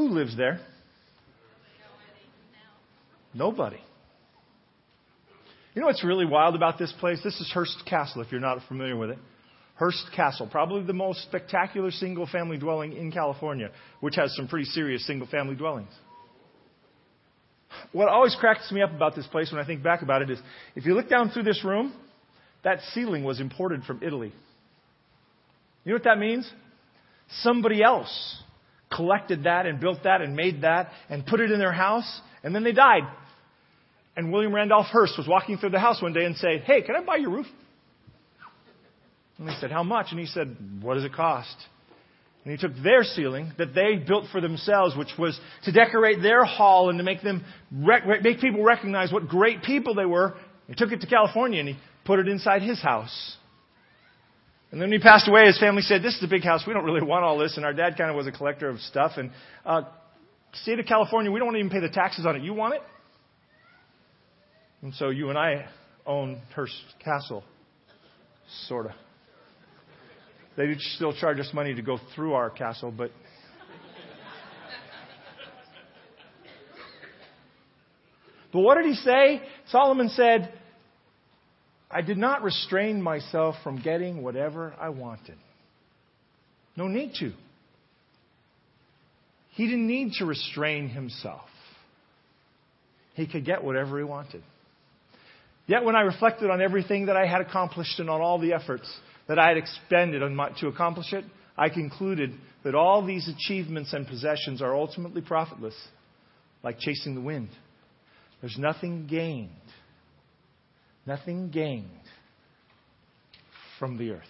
Who 0.00 0.08
lives 0.08 0.34
there? 0.34 0.58
Nobody. 3.34 3.76
You 5.74 5.82
know 5.82 5.88
what's 5.88 6.02
really 6.02 6.24
wild 6.24 6.54
about 6.54 6.78
this 6.78 6.90
place? 7.00 7.20
This 7.22 7.38
is 7.38 7.50
Hearst 7.52 7.84
Castle, 7.84 8.22
if 8.22 8.32
you're 8.32 8.40
not 8.40 8.60
familiar 8.66 8.96
with 8.96 9.10
it. 9.10 9.18
Hearst 9.74 10.06
Castle, 10.16 10.48
probably 10.50 10.84
the 10.84 10.94
most 10.94 11.24
spectacular 11.24 11.90
single 11.90 12.26
family 12.26 12.56
dwelling 12.56 12.94
in 12.94 13.12
California, 13.12 13.72
which 14.00 14.16
has 14.16 14.34
some 14.36 14.48
pretty 14.48 14.64
serious 14.64 15.06
single 15.06 15.28
family 15.28 15.54
dwellings. 15.54 15.92
What 17.92 18.08
always 18.08 18.34
cracks 18.40 18.72
me 18.72 18.80
up 18.80 18.94
about 18.94 19.14
this 19.14 19.26
place 19.26 19.52
when 19.52 19.60
I 19.60 19.66
think 19.66 19.82
back 19.82 20.00
about 20.00 20.22
it 20.22 20.30
is 20.30 20.38
if 20.76 20.86
you 20.86 20.94
look 20.94 21.10
down 21.10 21.28
through 21.28 21.42
this 21.42 21.62
room, 21.62 21.92
that 22.64 22.80
ceiling 22.94 23.22
was 23.22 23.38
imported 23.38 23.84
from 23.84 24.00
Italy. 24.02 24.32
You 25.84 25.92
know 25.92 25.96
what 25.96 26.04
that 26.04 26.18
means? 26.18 26.50
Somebody 27.42 27.82
else 27.82 28.42
collected 28.92 29.44
that 29.44 29.66
and 29.66 29.80
built 29.80 30.00
that 30.04 30.20
and 30.20 30.34
made 30.34 30.62
that 30.62 30.90
and 31.08 31.24
put 31.24 31.40
it 31.40 31.50
in 31.50 31.58
their 31.58 31.72
house, 31.72 32.20
and 32.42 32.54
then 32.54 32.64
they 32.64 32.72
died. 32.72 33.02
And 34.16 34.32
William 34.32 34.54
Randolph 34.54 34.86
Hearst 34.86 35.14
was 35.16 35.28
walking 35.28 35.58
through 35.58 35.70
the 35.70 35.78
house 35.78 36.02
one 36.02 36.12
day 36.12 36.24
and 36.24 36.36
said, 36.36 36.62
Hey, 36.64 36.82
can 36.82 36.96
I 36.96 37.04
buy 37.04 37.16
your 37.16 37.30
roof? 37.30 37.46
And 39.38 39.48
they 39.48 39.54
said, 39.60 39.70
How 39.70 39.82
much? 39.82 40.08
And 40.10 40.18
he 40.18 40.26
said, 40.26 40.56
What 40.82 40.94
does 40.94 41.04
it 41.04 41.14
cost? 41.14 41.56
And 42.44 42.52
he 42.52 42.58
took 42.58 42.74
their 42.82 43.02
ceiling 43.02 43.52
that 43.58 43.74
they 43.74 43.96
built 43.96 44.24
for 44.32 44.40
themselves, 44.40 44.96
which 44.96 45.10
was 45.18 45.38
to 45.64 45.72
decorate 45.72 46.22
their 46.22 46.44
hall 46.44 46.88
and 46.88 46.98
to 46.98 47.04
make 47.04 47.22
them 47.22 47.44
make 47.70 48.40
people 48.40 48.62
recognize 48.62 49.12
what 49.12 49.28
great 49.28 49.62
people 49.62 49.94
they 49.94 50.06
were. 50.06 50.34
He 50.66 50.74
took 50.74 50.90
it 50.90 51.02
to 51.02 51.06
California 51.06 51.60
and 51.60 51.68
he 51.68 51.78
put 52.04 52.18
it 52.18 52.28
inside 52.28 52.62
his 52.62 52.80
house. 52.80 53.36
And 54.70 54.80
then 54.80 54.88
when 54.88 55.00
he 55.00 55.02
passed 55.02 55.28
away, 55.28 55.46
his 55.46 55.58
family 55.58 55.82
said, 55.82 56.02
"This 56.02 56.16
is 56.16 56.22
a 56.22 56.28
big 56.28 56.44
house. 56.44 56.64
We 56.66 56.72
don't 56.72 56.84
really 56.84 57.02
want 57.02 57.24
all 57.24 57.38
this." 57.38 57.56
And 57.56 57.66
our 57.66 57.72
dad 57.72 57.96
kind 57.96 58.08
of 58.08 58.16
was 58.16 58.26
a 58.26 58.32
collector 58.32 58.68
of 58.68 58.78
stuff. 58.80 59.12
And 59.16 59.32
uh, 59.66 59.82
state 60.52 60.78
of 60.78 60.86
California, 60.86 61.30
we 61.30 61.40
don't 61.40 61.56
even 61.56 61.70
pay 61.70 61.80
the 61.80 61.88
taxes 61.88 62.24
on 62.24 62.36
it. 62.36 62.42
You 62.42 62.54
want 62.54 62.74
it? 62.74 62.82
And 64.82 64.94
so 64.94 65.10
you 65.10 65.28
and 65.28 65.36
I 65.36 65.66
own 66.06 66.40
Hearst 66.54 66.74
Castle, 67.02 67.44
sort 68.68 68.86
of. 68.86 68.92
They 70.56 70.74
still 70.78 71.12
charge 71.12 71.40
us 71.40 71.50
money 71.52 71.74
to 71.74 71.82
go 71.82 71.98
through 72.14 72.34
our 72.34 72.50
castle, 72.50 72.90
but. 72.90 73.10
But 78.52 78.62
what 78.62 78.78
did 78.78 78.86
he 78.86 78.94
say? 78.94 79.42
Solomon 79.68 80.08
said, 80.08 80.52
I 81.90 82.02
did 82.02 82.18
not 82.18 82.42
restrain 82.42 83.02
myself 83.02 83.56
from 83.64 83.82
getting 83.82 84.22
whatever 84.22 84.74
I 84.80 84.90
wanted. 84.90 85.36
No 86.76 86.86
need 86.86 87.14
to. 87.20 87.32
He 89.50 89.66
didn't 89.66 89.88
need 89.88 90.12
to 90.18 90.24
restrain 90.24 90.88
himself. 90.88 91.48
He 93.14 93.26
could 93.26 93.44
get 93.44 93.64
whatever 93.64 93.98
he 93.98 94.04
wanted. 94.04 94.42
Yet 95.66 95.84
when 95.84 95.96
I 95.96 96.02
reflected 96.02 96.50
on 96.50 96.60
everything 96.62 97.06
that 97.06 97.16
I 97.16 97.26
had 97.26 97.40
accomplished 97.40 97.98
and 97.98 98.08
on 98.08 98.20
all 98.20 98.38
the 98.38 98.52
efforts 98.52 98.90
that 99.28 99.38
I 99.38 99.48
had 99.48 99.56
expended 99.56 100.22
my, 100.32 100.50
to 100.60 100.68
accomplish 100.68 101.12
it, 101.12 101.24
I 101.56 101.68
concluded 101.68 102.32
that 102.64 102.74
all 102.74 103.04
these 103.04 103.28
achievements 103.28 103.92
and 103.92 104.06
possessions 104.06 104.62
are 104.62 104.74
ultimately 104.74 105.20
profitless, 105.20 105.74
like 106.62 106.78
chasing 106.78 107.14
the 107.14 107.20
wind. 107.20 107.50
There's 108.40 108.56
nothing 108.58 109.06
gained, 109.06 109.50
nothing 111.06 111.50
gained 111.50 111.88
from 113.78 113.96
the 113.96 114.10
earth. 114.10 114.22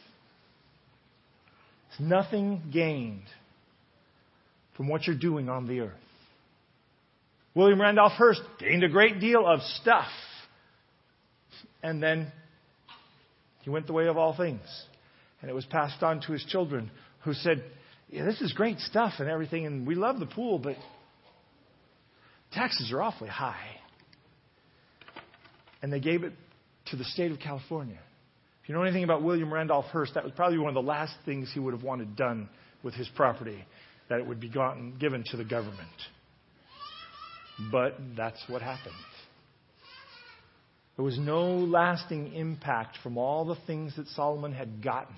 It's 1.91 2.01
nothing 2.01 2.63
gained 2.73 3.25
from 4.77 4.89
what 4.89 5.07
you're 5.07 5.17
doing 5.17 5.49
on 5.49 5.67
the 5.67 5.81
earth. 5.81 5.93
William 7.55 7.81
Randolph 7.81 8.13
Hearst 8.13 8.43
gained 8.59 8.85
a 8.85 8.89
great 8.89 9.21
deal 9.21 9.45
of 9.47 9.61
stuff 9.83 10.09
and 11.83 12.03
then 12.03 12.31
he 13.63 13.71
went 13.71 13.87
the 13.87 13.93
way 13.93 14.07
of 14.07 14.17
all 14.17 14.37
things. 14.37 14.61
And 15.41 15.51
it 15.51 15.55
was 15.55 15.65
passed 15.67 16.03
on 16.03 16.21
to 16.23 16.33
his 16.33 16.45
children 16.45 16.91
who 17.25 17.35
said, 17.35 17.63
yeah, 18.09 18.25
this 18.25 18.41
is 18.41 18.53
great 18.53 18.79
stuff 18.81 19.15
and 19.19 19.29
everything, 19.29 19.67
and 19.67 19.87
we 19.87 19.95
love 19.95 20.19
the 20.19 20.27
pool, 20.27 20.59
but 20.59 20.77
taxes 22.53 22.93
are 22.93 23.01
awfully 23.01 23.29
high. 23.29 23.77
And 25.83 25.93
they 25.93 26.01
gave 26.01 26.25
it 26.25 26.33
to 26.91 26.97
the 26.97 27.05
state 27.05 27.31
of 27.31 27.39
California. 27.39 27.99
If 28.63 28.69
you 28.69 28.75
know 28.75 28.83
anything 28.83 29.05
about 29.05 29.23
William 29.23 29.53
Randolph 29.53 29.87
Hearst, 29.87 30.15
that 30.15 30.25
was 30.25 30.33
probably 30.37 30.59
one 30.59 30.69
of 30.69 30.75
the 30.75 30.89
last 30.89 31.15
things 31.25 31.51
he 31.53 31.61
would 31.61 31.75
have 31.75 31.83
wanted 31.83 32.17
done 32.17 32.49
with 32.83 32.95
his 32.95 33.09
property, 33.17 33.65
that 34.09 34.21
it 34.21 34.27
would 34.27 34.41
be 34.41 34.49
gotten, 34.49 34.97
given 34.99 35.25
to 35.31 35.37
the 35.37 35.45
government. 35.45 35.89
But 37.71 37.97
that's 38.17 38.43
what 38.49 38.63
happened. 38.63 38.95
There 40.97 41.05
was 41.05 41.19
no 41.19 41.55
lasting 41.57 42.35
impact 42.35 42.99
from 43.03 43.17
all 43.17 43.45
the 43.45 43.57
things 43.67 43.97
that 43.97 44.07
Solomon 44.09 44.53
had 44.53 44.83
gotten 44.83 45.17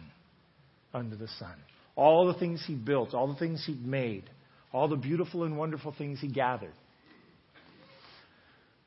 under 0.95 1.17
the 1.17 1.29
sun. 1.39 1.55
All 1.97 2.27
the 2.27 2.39
things 2.39 2.63
he 2.67 2.75
built, 2.75 3.15
all 3.15 3.27
the 3.27 3.39
things 3.39 3.65
he 3.67 3.75
made, 3.75 4.25
all 4.73 4.89
the 4.89 4.97
beautiful 4.97 5.45
and 5.45 5.59
wonderful 5.59 5.95
things 5.97 6.21
he 6.21 6.29
gathered. 6.29 6.73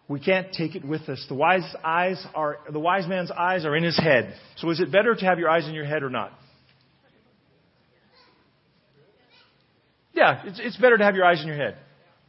We 0.07 0.19
can't 0.19 0.51
take 0.53 0.75
it 0.75 0.85
with 0.85 1.09
us. 1.09 1.25
The 1.27 1.35
wise 1.35 1.63
eyes 1.83 2.24
are 2.35 2.59
the 2.71 2.79
wise 2.79 3.07
man's 3.07 3.31
eyes 3.31 3.65
are 3.65 3.75
in 3.75 3.83
his 3.83 3.97
head. 3.97 4.35
So 4.57 4.69
is 4.69 4.79
it 4.79 4.91
better 4.91 5.15
to 5.15 5.25
have 5.25 5.39
your 5.39 5.50
eyes 5.50 5.67
in 5.67 5.74
your 5.74 5.85
head 5.85 6.03
or 6.03 6.09
not? 6.09 6.31
Yeah, 10.13 10.43
it's, 10.45 10.59
it's 10.63 10.77
better 10.77 10.97
to 10.97 11.03
have 11.03 11.15
your 11.15 11.25
eyes 11.25 11.41
in 11.41 11.47
your 11.47 11.57
head. 11.57 11.77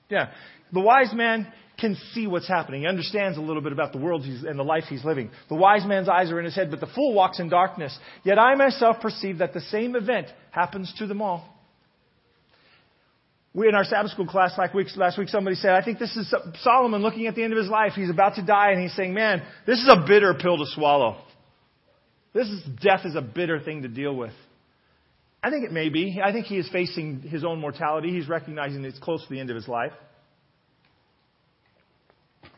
Yeah. 0.08 0.30
The 0.72 0.80
wise 0.80 1.12
man 1.14 1.52
can 1.78 1.96
see 2.12 2.26
what's 2.26 2.48
happening. 2.48 2.82
He 2.82 2.86
understands 2.86 3.38
a 3.38 3.40
little 3.40 3.62
bit 3.62 3.72
about 3.72 3.92
the 3.92 3.98
world 3.98 4.24
and 4.24 4.58
the 4.58 4.64
life 4.64 4.84
he's 4.88 5.04
living. 5.04 5.30
The 5.48 5.54
wise 5.54 5.84
man's 5.84 6.08
eyes 6.08 6.30
are 6.30 6.38
in 6.38 6.44
his 6.44 6.54
head, 6.54 6.70
but 6.70 6.80
the 6.80 6.88
fool 6.94 7.14
walks 7.14 7.38
in 7.38 7.48
darkness. 7.48 7.96
Yet 8.24 8.38
I 8.38 8.54
myself 8.54 9.00
perceive 9.00 9.38
that 9.38 9.52
the 9.52 9.60
same 9.60 9.94
event 9.94 10.28
happens 10.50 10.92
to 10.98 11.06
them 11.06 11.20
all. 11.20 11.55
We 13.56 13.68
in 13.68 13.74
our 13.74 13.84
Sabbath 13.84 14.10
school 14.10 14.26
class 14.26 14.52
last 14.58 14.74
week, 14.74 14.88
last 14.96 15.16
week 15.16 15.30
somebody 15.30 15.56
said, 15.56 15.70
I 15.70 15.82
think 15.82 15.98
this 15.98 16.14
is 16.14 16.32
Solomon 16.60 17.00
looking 17.00 17.26
at 17.26 17.34
the 17.34 17.42
end 17.42 17.54
of 17.54 17.58
his 17.58 17.70
life. 17.70 17.92
He's 17.94 18.10
about 18.10 18.34
to 18.34 18.42
die 18.42 18.72
and 18.72 18.82
he's 18.82 18.94
saying, 18.94 19.14
man, 19.14 19.42
this 19.66 19.78
is 19.78 19.88
a 19.90 20.04
bitter 20.06 20.34
pill 20.34 20.58
to 20.58 20.66
swallow. 20.66 21.16
This 22.34 22.48
is, 22.48 22.62
death 22.82 23.06
is 23.06 23.16
a 23.16 23.22
bitter 23.22 23.58
thing 23.58 23.80
to 23.80 23.88
deal 23.88 24.14
with. 24.14 24.34
I 25.42 25.48
think 25.48 25.64
it 25.64 25.72
may 25.72 25.88
be. 25.88 26.20
I 26.22 26.32
think 26.32 26.44
he 26.44 26.58
is 26.58 26.68
facing 26.70 27.22
his 27.22 27.44
own 27.44 27.58
mortality. 27.58 28.10
He's 28.10 28.28
recognizing 28.28 28.84
it's 28.84 28.98
close 28.98 29.22
to 29.22 29.30
the 29.30 29.40
end 29.40 29.48
of 29.48 29.56
his 29.56 29.68
life. 29.68 29.92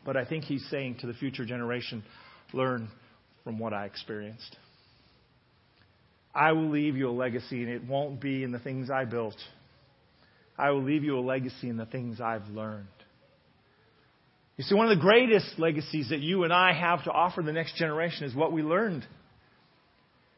But 0.05 0.17
I 0.17 0.25
think 0.25 0.43
he's 0.43 0.67
saying 0.69 0.97
to 0.99 1.07
the 1.07 1.13
future 1.13 1.45
generation, 1.45 2.03
learn 2.51 2.89
from 3.45 3.57
what 3.57 3.73
I 3.73 3.85
experienced. 3.85 4.57
I 6.35 6.51
will 6.51 6.69
leave 6.69 6.97
you 6.97 7.07
a 7.07 7.11
legacy, 7.11 7.63
and 7.63 7.71
it 7.71 7.87
won't 7.87 8.19
be 8.19 8.43
in 8.43 8.51
the 8.51 8.59
things 8.59 8.89
I 8.89 9.05
built. 9.05 9.37
I 10.59 10.71
will 10.71 10.83
leave 10.83 11.05
you 11.05 11.17
a 11.17 11.21
legacy 11.21 11.69
in 11.69 11.77
the 11.77 11.85
things 11.85 12.19
I've 12.19 12.47
learned. 12.49 12.87
You 14.57 14.65
see, 14.65 14.75
one 14.75 14.91
of 14.91 14.97
the 14.97 15.01
greatest 15.01 15.57
legacies 15.57 16.09
that 16.09 16.19
you 16.19 16.43
and 16.43 16.51
I 16.51 16.73
have 16.73 17.05
to 17.05 17.11
offer 17.11 17.41
the 17.41 17.53
next 17.53 17.77
generation 17.77 18.25
is 18.25 18.35
what 18.35 18.51
we 18.51 18.61
learned. 18.61 19.07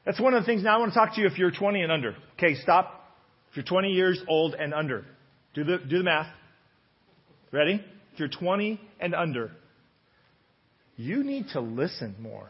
That's 0.06 0.20
one 0.20 0.36
of 0.36 0.44
the 0.44 0.46
things. 0.46 0.64
Now, 0.64 0.76
I 0.76 0.78
want 0.78 0.94
to 0.94 1.00
talk 1.00 1.16
to 1.16 1.22
you 1.22 1.26
if 1.26 1.40
you're 1.40 1.50
20 1.50 1.82
and 1.82 1.92
under. 1.92 2.16
Okay, 2.38 2.54
stop. 2.54 3.18
If 3.50 3.58
you're 3.58 3.66
20 3.66 3.90
years 3.90 4.22
old 4.28 4.54
and 4.54 4.76
under, 4.76 5.06
do 5.56 5.64
the, 5.64 5.80
do 5.80 5.98
the 5.98 6.04
math. 6.04 6.32
Ready? 7.52 7.84
If 8.14 8.20
you're 8.20 8.30
20 8.30 8.80
and 9.00 9.16
under, 9.16 9.52
you 10.98 11.24
need 11.24 11.48
to 11.54 11.62
listen 11.62 12.16
more. 12.20 12.50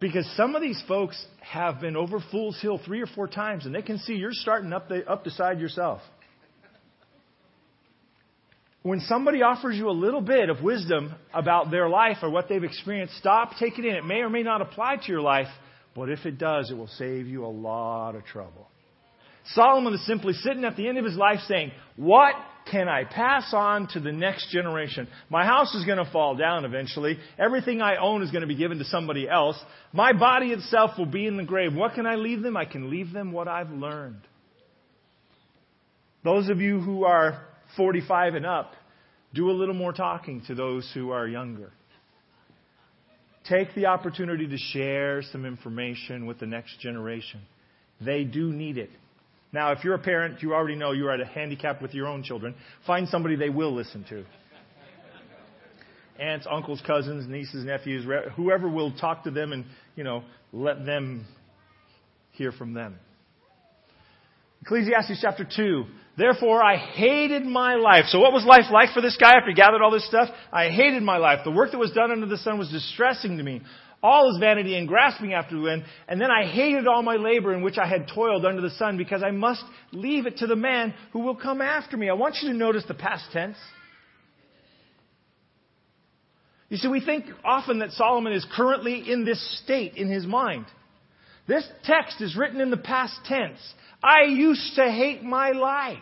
Because 0.00 0.26
some 0.34 0.54
of 0.54 0.62
these 0.62 0.82
folks 0.88 1.22
have 1.40 1.80
been 1.80 1.94
over 1.94 2.20
Fool's 2.30 2.58
Hill 2.60 2.80
three 2.84 3.02
or 3.02 3.06
four 3.06 3.28
times, 3.28 3.66
and 3.66 3.74
they 3.74 3.82
can 3.82 3.98
see 3.98 4.14
you're 4.14 4.32
starting 4.32 4.72
up 4.72 4.88
the, 4.88 5.06
up 5.06 5.24
the 5.24 5.30
side 5.30 5.60
yourself. 5.60 6.00
When 8.82 9.00
somebody 9.00 9.42
offers 9.42 9.76
you 9.76 9.90
a 9.90 9.92
little 9.92 10.22
bit 10.22 10.48
of 10.48 10.62
wisdom 10.62 11.14
about 11.34 11.70
their 11.70 11.90
life 11.90 12.16
or 12.22 12.30
what 12.30 12.48
they've 12.48 12.64
experienced, 12.64 13.14
stop, 13.18 13.52
take 13.58 13.78
it 13.78 13.84
in. 13.84 13.94
It 13.94 14.06
may 14.06 14.20
or 14.20 14.30
may 14.30 14.42
not 14.42 14.62
apply 14.62 14.96
to 14.96 15.12
your 15.12 15.20
life, 15.20 15.48
but 15.94 16.08
if 16.08 16.24
it 16.24 16.38
does, 16.38 16.70
it 16.70 16.74
will 16.74 16.88
save 16.88 17.26
you 17.26 17.44
a 17.44 17.48
lot 17.48 18.14
of 18.14 18.24
trouble. 18.24 18.68
Solomon 19.52 19.92
is 19.92 20.06
simply 20.06 20.32
sitting 20.32 20.64
at 20.64 20.76
the 20.76 20.88
end 20.88 20.96
of 20.96 21.04
his 21.04 21.16
life 21.16 21.40
saying, 21.46 21.72
What 21.96 22.34
can 22.70 22.88
I 22.88 23.04
pass 23.04 23.52
on 23.52 23.88
to 23.88 24.00
the 24.00 24.12
next 24.12 24.50
generation? 24.50 25.08
My 25.28 25.44
house 25.44 25.74
is 25.74 25.84
going 25.84 25.98
to 25.98 26.10
fall 26.10 26.36
down 26.36 26.64
eventually. 26.64 27.18
Everything 27.38 27.82
I 27.82 27.96
own 27.96 28.22
is 28.22 28.30
going 28.30 28.42
to 28.42 28.46
be 28.46 28.54
given 28.54 28.78
to 28.78 28.84
somebody 28.84 29.28
else. 29.28 29.56
My 29.92 30.12
body 30.12 30.52
itself 30.52 30.92
will 30.96 31.06
be 31.06 31.26
in 31.26 31.36
the 31.36 31.44
grave. 31.44 31.74
What 31.74 31.94
can 31.94 32.06
I 32.06 32.14
leave 32.14 32.42
them? 32.42 32.56
I 32.56 32.64
can 32.64 32.90
leave 32.90 33.12
them 33.12 33.32
what 33.32 33.48
I've 33.48 33.70
learned. 33.70 34.20
Those 36.22 36.48
of 36.48 36.60
you 36.60 36.80
who 36.80 37.04
are 37.04 37.46
45 37.76 38.34
and 38.34 38.46
up, 38.46 38.72
do 39.34 39.50
a 39.50 39.52
little 39.52 39.74
more 39.74 39.92
talking 39.92 40.42
to 40.46 40.54
those 40.54 40.90
who 40.92 41.10
are 41.10 41.26
younger. 41.26 41.72
Take 43.48 43.74
the 43.74 43.86
opportunity 43.86 44.46
to 44.46 44.58
share 44.58 45.22
some 45.32 45.44
information 45.44 46.26
with 46.26 46.38
the 46.38 46.46
next 46.46 46.78
generation. 46.80 47.40
They 48.00 48.24
do 48.24 48.52
need 48.52 48.78
it. 48.78 48.90
Now, 49.52 49.72
if 49.72 49.82
you're 49.82 49.94
a 49.94 49.98
parent, 49.98 50.42
you 50.42 50.54
already 50.54 50.76
know 50.76 50.92
you're 50.92 51.10
at 51.10 51.20
a 51.20 51.24
handicap 51.24 51.82
with 51.82 51.92
your 51.92 52.06
own 52.06 52.22
children. 52.22 52.54
Find 52.86 53.08
somebody 53.08 53.36
they 53.36 53.50
will 53.50 53.74
listen 53.74 54.04
to. 54.08 54.24
Aunts, 56.20 56.46
uncles, 56.50 56.82
cousins, 56.86 57.26
nieces, 57.28 57.64
nephews, 57.64 58.06
whoever 58.36 58.68
will 58.68 58.92
talk 58.92 59.24
to 59.24 59.30
them 59.30 59.52
and, 59.52 59.64
you 59.96 60.04
know, 60.04 60.22
let 60.52 60.84
them 60.84 61.26
hear 62.32 62.52
from 62.52 62.74
them. 62.74 62.96
Ecclesiastes 64.62 65.18
chapter 65.20 65.46
2. 65.56 65.84
Therefore, 66.18 66.62
I 66.62 66.76
hated 66.76 67.44
my 67.44 67.76
life. 67.76 68.04
So 68.08 68.20
what 68.20 68.32
was 68.32 68.44
life 68.44 68.70
like 68.70 68.92
for 68.92 69.00
this 69.00 69.16
guy 69.16 69.36
after 69.36 69.48
he 69.48 69.54
gathered 69.54 69.80
all 69.80 69.90
this 69.90 70.06
stuff? 70.06 70.28
I 70.52 70.68
hated 70.68 71.02
my 71.02 71.16
life. 71.16 71.40
The 71.44 71.50
work 71.50 71.70
that 71.70 71.78
was 71.78 71.92
done 71.92 72.10
under 72.10 72.26
the 72.26 72.36
sun 72.36 72.58
was 72.58 72.68
distressing 72.68 73.38
to 73.38 73.42
me 73.42 73.62
all 74.02 74.30
is 74.30 74.38
vanity 74.38 74.76
and 74.76 74.88
grasping 74.88 75.34
after 75.34 75.56
the 75.56 75.62
wind. 75.62 75.84
And 76.08 76.20
then 76.20 76.30
I 76.30 76.46
hated 76.46 76.86
all 76.86 77.02
my 77.02 77.16
labor 77.16 77.54
in 77.54 77.62
which 77.62 77.76
I 77.76 77.86
had 77.86 78.08
toiled 78.14 78.46
under 78.46 78.62
the 78.62 78.70
sun 78.70 78.96
because 78.96 79.22
I 79.22 79.30
must 79.30 79.62
leave 79.92 80.26
it 80.26 80.38
to 80.38 80.46
the 80.46 80.56
man 80.56 80.94
who 81.12 81.20
will 81.20 81.36
come 81.36 81.60
after 81.60 81.96
me. 81.96 82.08
I 82.08 82.14
want 82.14 82.36
you 82.40 82.50
to 82.50 82.56
notice 82.56 82.84
the 82.88 82.94
past 82.94 83.24
tense. 83.32 83.56
You 86.70 86.76
see, 86.76 86.88
we 86.88 87.04
think 87.04 87.26
often 87.44 87.80
that 87.80 87.90
Solomon 87.92 88.32
is 88.32 88.46
currently 88.54 89.10
in 89.10 89.24
this 89.24 89.60
state 89.64 89.96
in 89.96 90.08
his 90.08 90.24
mind. 90.24 90.66
This 91.46 91.68
text 91.84 92.20
is 92.20 92.36
written 92.36 92.60
in 92.60 92.70
the 92.70 92.76
past 92.76 93.14
tense. 93.26 93.58
I 94.02 94.28
used 94.28 94.76
to 94.76 94.84
hate 94.84 95.22
my 95.22 95.50
life. 95.50 95.98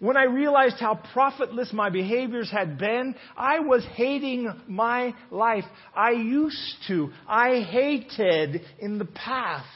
When 0.00 0.16
I 0.16 0.24
realized 0.24 0.76
how 0.80 0.98
profitless 1.12 1.74
my 1.74 1.90
behaviors 1.90 2.50
had 2.50 2.78
been, 2.78 3.14
I 3.36 3.60
was 3.60 3.84
hating 3.94 4.50
my 4.66 5.14
life. 5.30 5.64
I 5.94 6.12
used 6.12 6.76
to. 6.88 7.10
I 7.28 7.60
hated 7.60 8.62
in 8.78 8.98
the 8.98 9.04
past 9.04 9.66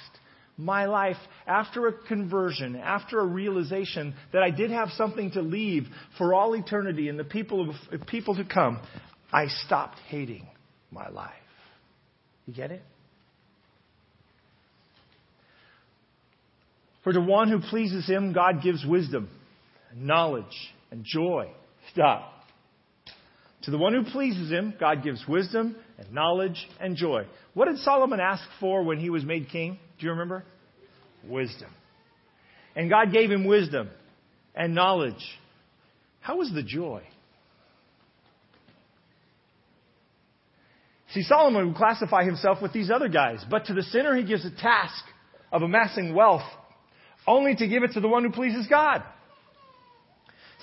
my 0.57 0.87
life 0.87 1.17
after 1.47 1.89
a 1.89 1.93
conversion, 1.93 2.77
after 2.77 3.21
a 3.21 3.27
realization 3.27 4.15
that 4.33 4.43
I 4.43 4.51
did 4.51 4.71
have 4.71 4.89
something 4.97 5.33
to 5.33 5.43
leave 5.43 5.87
for 6.17 6.33
all 6.33 6.55
eternity 6.55 7.11
and 7.11 7.19
the 7.19 7.25
people, 7.25 7.71
of, 7.71 8.07
people 8.07 8.35
to 8.37 8.45
come, 8.45 8.81
I 9.31 9.49
stopped 9.67 9.99
hating 10.09 10.47
my 10.91 11.09
life. 11.11 11.33
You 12.47 12.55
get 12.55 12.71
it? 12.71 12.83
For 17.03 17.13
to 17.13 17.21
one 17.21 17.51
who 17.51 17.61
pleases 17.61 18.07
him, 18.07 18.33
God 18.33 18.63
gives 18.63 18.87
wisdom, 18.87 19.29
and 19.95 20.07
knowledge, 20.07 20.45
and 20.91 21.05
joy. 21.05 21.51
Stop. 21.93 22.33
To 23.63 23.71
the 23.71 23.79
one 23.79 23.95
who 23.95 24.05
pleases 24.11 24.51
him, 24.51 24.75
God 24.79 25.03
gives 25.03 25.25
wisdom 25.27 25.77
and 25.99 26.13
knowledge 26.13 26.69
and 26.81 26.97
joy. 26.97 27.25
What 27.55 27.67
did 27.67 27.79
Solomon 27.79 28.21
ask 28.21 28.43
for 28.61 28.83
when 28.83 28.99
he 28.99 29.09
was 29.09 29.25
made 29.25 29.49
king? 29.49 29.79
Do 29.99 30.07
you 30.07 30.13
remember? 30.13 30.45
Wisdom. 31.27 31.71
And 32.77 32.91
God 32.91 33.13
gave 33.13 33.31
him 33.31 33.47
wisdom 33.47 33.89
and 34.55 34.75
knowledge. 34.75 35.15
How 36.21 36.37
was 36.37 36.51
the 36.53 36.63
joy? 36.63 37.03
See, 41.13 41.23
Solomon 41.23 41.69
would 41.69 41.77
classify 41.77 42.25
himself 42.25 42.61
with 42.61 42.73
these 42.73 42.91
other 42.91 43.09
guys, 43.09 43.45
but 43.49 43.67
to 43.67 43.75
the 43.75 43.85
sinner 43.85 44.17
he 44.17 44.25
gives 44.25 44.45
a 44.45 44.51
task 44.51 45.05
of 45.53 45.63
amassing 45.63 46.15
wealth 46.15 46.43
only 47.27 47.55
to 47.55 47.67
give 47.69 47.85
it 47.85 47.93
to 47.93 48.01
the 48.01 48.09
one 48.09 48.25
who 48.25 48.33
pleases 48.33 48.67
God. 48.69 49.03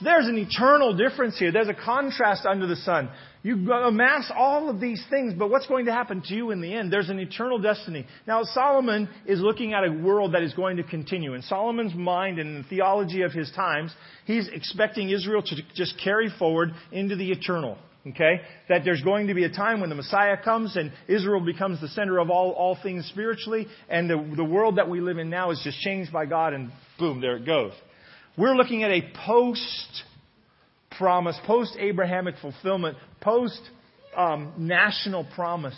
There's 0.03 0.27
an 0.27 0.37
eternal 0.37 0.95
difference 0.95 1.37
here. 1.37 1.51
There's 1.51 1.67
a 1.67 1.73
contrast 1.73 2.45
under 2.45 2.67
the 2.67 2.75
sun. 2.75 3.09
You 3.43 3.71
amass 3.71 4.31
all 4.35 4.69
of 4.69 4.79
these 4.79 5.03
things, 5.09 5.33
but 5.33 5.49
what's 5.49 5.67
going 5.67 5.85
to 5.85 5.91
happen 5.91 6.21
to 6.27 6.33
you 6.35 6.51
in 6.51 6.61
the 6.61 6.73
end? 6.73 6.93
There's 6.93 7.09
an 7.09 7.19
eternal 7.19 7.59
destiny. 7.59 8.05
Now, 8.27 8.43
Solomon 8.43 9.09
is 9.25 9.39
looking 9.39 9.73
at 9.73 9.83
a 9.83 9.91
world 9.91 10.35
that 10.35 10.43
is 10.43 10.53
going 10.53 10.77
to 10.77 10.83
continue. 10.83 11.33
In 11.33 11.41
Solomon's 11.41 11.95
mind 11.95 12.37
and 12.37 12.55
in 12.55 12.61
the 12.61 12.67
theology 12.67 13.23
of 13.23 13.31
his 13.31 13.51
times, 13.51 13.93
he's 14.25 14.47
expecting 14.47 15.09
Israel 15.09 15.41
to 15.41 15.55
just 15.75 15.95
carry 16.03 16.29
forward 16.37 16.71
into 16.91 17.15
the 17.15 17.31
eternal. 17.31 17.77
Okay? 18.07 18.41
That 18.69 18.81
there's 18.83 19.01
going 19.01 19.27
to 19.27 19.33
be 19.33 19.43
a 19.43 19.51
time 19.51 19.79
when 19.79 19.89
the 19.89 19.95
Messiah 19.95 20.37
comes 20.43 20.75
and 20.75 20.91
Israel 21.07 21.41
becomes 21.41 21.81
the 21.81 21.87
center 21.89 22.19
of 22.19 22.29
all, 22.29 22.51
all 22.51 22.77
things 22.81 23.07
spiritually, 23.07 23.67
and 23.89 24.09
the, 24.09 24.33
the 24.35 24.43
world 24.43 24.77
that 24.77 24.89
we 24.89 25.01
live 25.01 25.17
in 25.17 25.29
now 25.29 25.51
is 25.51 25.61
just 25.63 25.79
changed 25.79 26.11
by 26.11 26.25
God, 26.25 26.53
and 26.53 26.71
boom, 26.99 27.21
there 27.21 27.37
it 27.37 27.45
goes. 27.45 27.73
We're 28.37 28.55
looking 28.55 28.83
at 28.83 28.91
a 28.91 29.03
post 29.25 30.03
promise, 30.97 31.37
post 31.45 31.75
Abrahamic 31.77 32.35
fulfillment, 32.41 32.97
post 33.19 33.61
um, 34.15 34.53
national 34.57 35.25
promise 35.35 35.77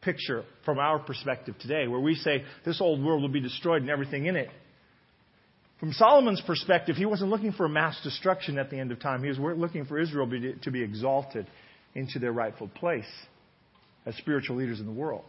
picture 0.00 0.44
from 0.64 0.78
our 0.78 1.00
perspective 1.00 1.56
today, 1.60 1.88
where 1.88 2.00
we 2.00 2.14
say 2.14 2.44
this 2.64 2.80
old 2.80 3.02
world 3.02 3.22
will 3.22 3.28
be 3.28 3.40
destroyed 3.40 3.82
and 3.82 3.90
everything 3.90 4.26
in 4.26 4.36
it. 4.36 4.48
From 5.80 5.92
Solomon's 5.92 6.42
perspective, 6.46 6.96
he 6.96 7.06
wasn't 7.06 7.30
looking 7.30 7.52
for 7.52 7.68
mass 7.68 8.00
destruction 8.02 8.58
at 8.58 8.70
the 8.70 8.78
end 8.78 8.90
of 8.92 9.00
time. 9.00 9.22
He 9.22 9.28
was 9.28 9.38
looking 9.38 9.84
for 9.84 9.98
Israel 9.98 10.28
to 10.62 10.70
be 10.70 10.82
exalted 10.82 11.46
into 11.94 12.18
their 12.18 12.32
rightful 12.32 12.68
place 12.68 13.10
as 14.06 14.16
spiritual 14.16 14.56
leaders 14.56 14.80
in 14.80 14.86
the 14.86 14.92
world. 14.92 15.24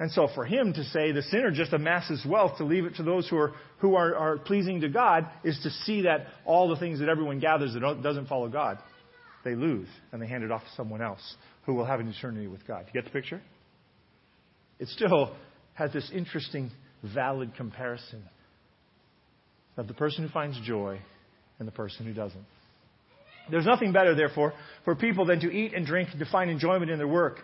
And 0.00 0.12
so 0.12 0.28
for 0.34 0.44
him 0.44 0.72
to 0.74 0.84
say 0.84 1.10
the 1.10 1.22
sinner 1.22 1.50
just 1.50 1.72
amasses 1.72 2.24
wealth 2.24 2.58
to 2.58 2.64
leave 2.64 2.84
it 2.84 2.94
to 2.96 3.02
those 3.02 3.28
who 3.28 3.36
are, 3.36 3.52
who 3.78 3.96
are, 3.96 4.14
are 4.14 4.38
pleasing 4.38 4.80
to 4.82 4.88
God 4.88 5.26
is 5.42 5.58
to 5.64 5.70
see 5.70 6.02
that 6.02 6.26
all 6.44 6.68
the 6.68 6.76
things 6.76 7.00
that 7.00 7.08
everyone 7.08 7.40
gathers 7.40 7.74
that 7.74 8.02
doesn't 8.02 8.26
follow 8.28 8.48
God, 8.48 8.78
they 9.44 9.56
lose 9.56 9.88
and 10.12 10.22
they 10.22 10.28
hand 10.28 10.44
it 10.44 10.52
off 10.52 10.62
to 10.62 10.70
someone 10.76 11.02
else 11.02 11.36
who 11.66 11.74
will 11.74 11.84
have 11.84 11.98
an 11.98 12.08
eternity 12.08 12.46
with 12.46 12.66
God. 12.66 12.84
You 12.86 12.92
get 12.92 13.04
the 13.04 13.10
picture? 13.10 13.42
It 14.78 14.86
still 14.88 15.34
has 15.74 15.92
this 15.92 16.10
interesting, 16.14 16.70
valid 17.02 17.56
comparison 17.56 18.22
of 19.76 19.88
the 19.88 19.94
person 19.94 20.24
who 20.24 20.30
finds 20.30 20.60
joy 20.60 21.00
and 21.58 21.66
the 21.66 21.72
person 21.72 22.06
who 22.06 22.12
doesn't. 22.12 22.44
There's 23.50 23.66
nothing 23.66 23.92
better, 23.92 24.14
therefore, 24.14 24.52
for 24.84 24.94
people 24.94 25.24
than 25.24 25.40
to 25.40 25.52
eat 25.52 25.72
and 25.74 25.86
drink 25.86 26.10
and 26.10 26.18
to 26.20 26.26
find 26.30 26.50
enjoyment 26.50 26.90
in 26.90 26.98
their 26.98 27.08
work. 27.08 27.40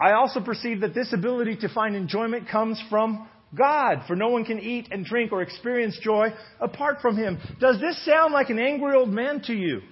I 0.00 0.12
also 0.12 0.40
perceive 0.40 0.80
that 0.80 0.94
this 0.94 1.12
ability 1.12 1.56
to 1.58 1.68
find 1.68 1.94
enjoyment 1.94 2.48
comes 2.48 2.82
from 2.90 3.28
God, 3.56 4.02
for 4.06 4.16
no 4.16 4.28
one 4.28 4.44
can 4.44 4.58
eat 4.58 4.88
and 4.90 5.04
drink 5.04 5.32
or 5.32 5.42
experience 5.42 5.98
joy 6.02 6.28
apart 6.60 7.00
from 7.00 7.16
Him. 7.16 7.38
Does 7.60 7.80
this 7.80 8.04
sound 8.04 8.32
like 8.32 8.50
an 8.50 8.58
angry 8.58 8.96
old 8.96 9.10
man 9.10 9.42
to 9.42 9.54
you? 9.54 9.82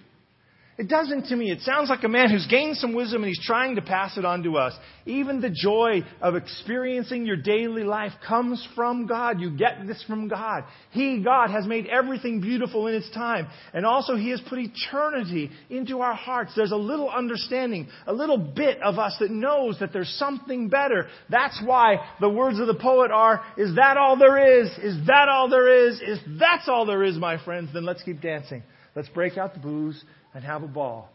It 0.78 0.88
doesn't 0.88 1.26
to 1.26 1.37
me. 1.37 1.50
It 1.50 1.61
sounds 1.61 1.90
like 1.90 2.02
a 2.02 2.08
man 2.08 2.30
who's 2.30 2.46
gained 2.46 2.78
some 2.78 2.94
wisdom 2.94 3.22
and 3.22 3.28
he's 3.28 3.44
trying 3.44 3.76
to 3.76 3.82
pass 3.82 4.16
it 4.16 4.24
on 4.24 4.42
to 4.44 4.56
us. 4.56 4.72
Even 5.04 5.42
the 5.42 5.50
joy 5.50 6.00
of 6.22 6.35
experiencing 6.35 7.26
your 7.26 7.37
daily 7.37 7.85
life 7.85 8.12
comes 8.26 8.66
from 8.74 9.06
God. 9.06 9.38
You 9.38 9.50
get 9.50 9.87
this 9.87 10.02
from 10.04 10.28
God. 10.28 10.64
He, 10.90 11.22
God, 11.22 11.50
has 11.50 11.66
made 11.66 11.87
everything 11.88 12.40
beautiful 12.40 12.87
in 12.87 12.94
its 12.94 13.11
time. 13.11 13.48
And 13.74 13.85
also 13.85 14.16
He 14.16 14.30
has 14.30 14.40
put 14.48 14.61
eternity 14.61 15.50
into 15.68 16.00
our 16.00 16.14
hearts. 16.14 16.52
There's 16.56 16.72
a 16.72 16.76
little 16.76 17.11
understanding, 17.11 17.88
a 18.06 18.12
little 18.14 18.38
bit 18.38 18.80
of 18.82 18.98
us 18.98 19.14
that 19.20 19.30
knows 19.30 19.78
that 19.80 19.92
there's 19.92 20.14
something 20.18 20.70
better. 20.70 21.06
That's 21.28 21.61
why 21.62 21.96
the 22.18 22.30
words 22.30 22.58
of 22.58 22.66
the 22.66 22.74
poet 22.80 23.11
are, 23.11 23.44
is 23.58 23.74
that 23.76 23.98
all 23.98 24.16
there 24.16 24.61
is? 24.62 24.70
Is 24.78 25.06
that 25.06 25.28
all 25.28 25.50
there 25.50 25.87
is? 25.87 26.00
Is 26.00 26.18
that's 26.40 26.66
all 26.66 26.87
there 26.87 27.04
is, 27.04 27.18
my 27.18 27.44
friends? 27.44 27.74
Then 27.74 27.85
let's 27.85 28.02
keep 28.02 28.22
dancing. 28.22 28.62
Let's 28.96 29.08
break 29.11 29.37
out 29.37 29.52
the 29.54 29.61
booze 29.61 30.02
and 30.35 30.45
have 30.45 30.62
a 30.62 30.68
ball 30.68 31.09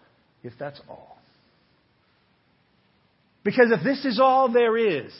if 0.43 0.53
that's 0.59 0.79
all. 0.89 1.17
Because 3.43 3.71
if 3.71 3.83
this 3.83 4.03
is 4.05 4.19
all 4.19 4.51
there 4.51 4.77
is, 4.77 5.13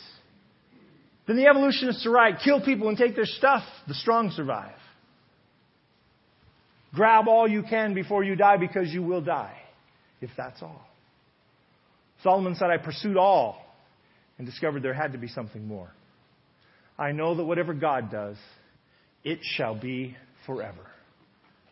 then 1.28 1.38
the 1.38 1.48
evolutionists 1.48 2.06
are 2.06 2.12
right. 2.12 2.36
Kill 2.44 2.62
people 2.64 2.90
and 2.90 2.98
take 2.98 3.16
their 3.16 3.26
stuff. 3.26 3.64
The 3.88 3.94
strong 3.94 4.32
survive. 4.32 4.76
Grab 6.94 7.28
all 7.28 7.48
you 7.48 7.64
can 7.64 7.94
before 7.94 8.24
you 8.24 8.36
die 8.36 8.58
because 8.58 8.90
you 8.90 9.04
will 9.04 9.22
die, 9.22 9.58
if 10.22 10.30
that's 10.36 10.62
all. 10.62 10.88
Solomon 12.24 12.56
said, 12.56 12.70
I 12.70 12.78
pursued 12.78 13.18
all 13.18 13.62
and 14.38 14.48
discovered 14.48 14.84
there 14.84 14.94
had 14.94 15.12
to 15.12 15.18
be 15.18 15.28
something 15.28 15.68
more. 15.68 15.92
I 16.98 17.12
know 17.12 17.36
that 17.36 17.44
whatever 17.44 17.74
God 17.74 18.10
does, 18.10 18.38
it 19.24 19.40
shall 19.42 19.76
be 19.76 20.16
forever. 20.46 20.86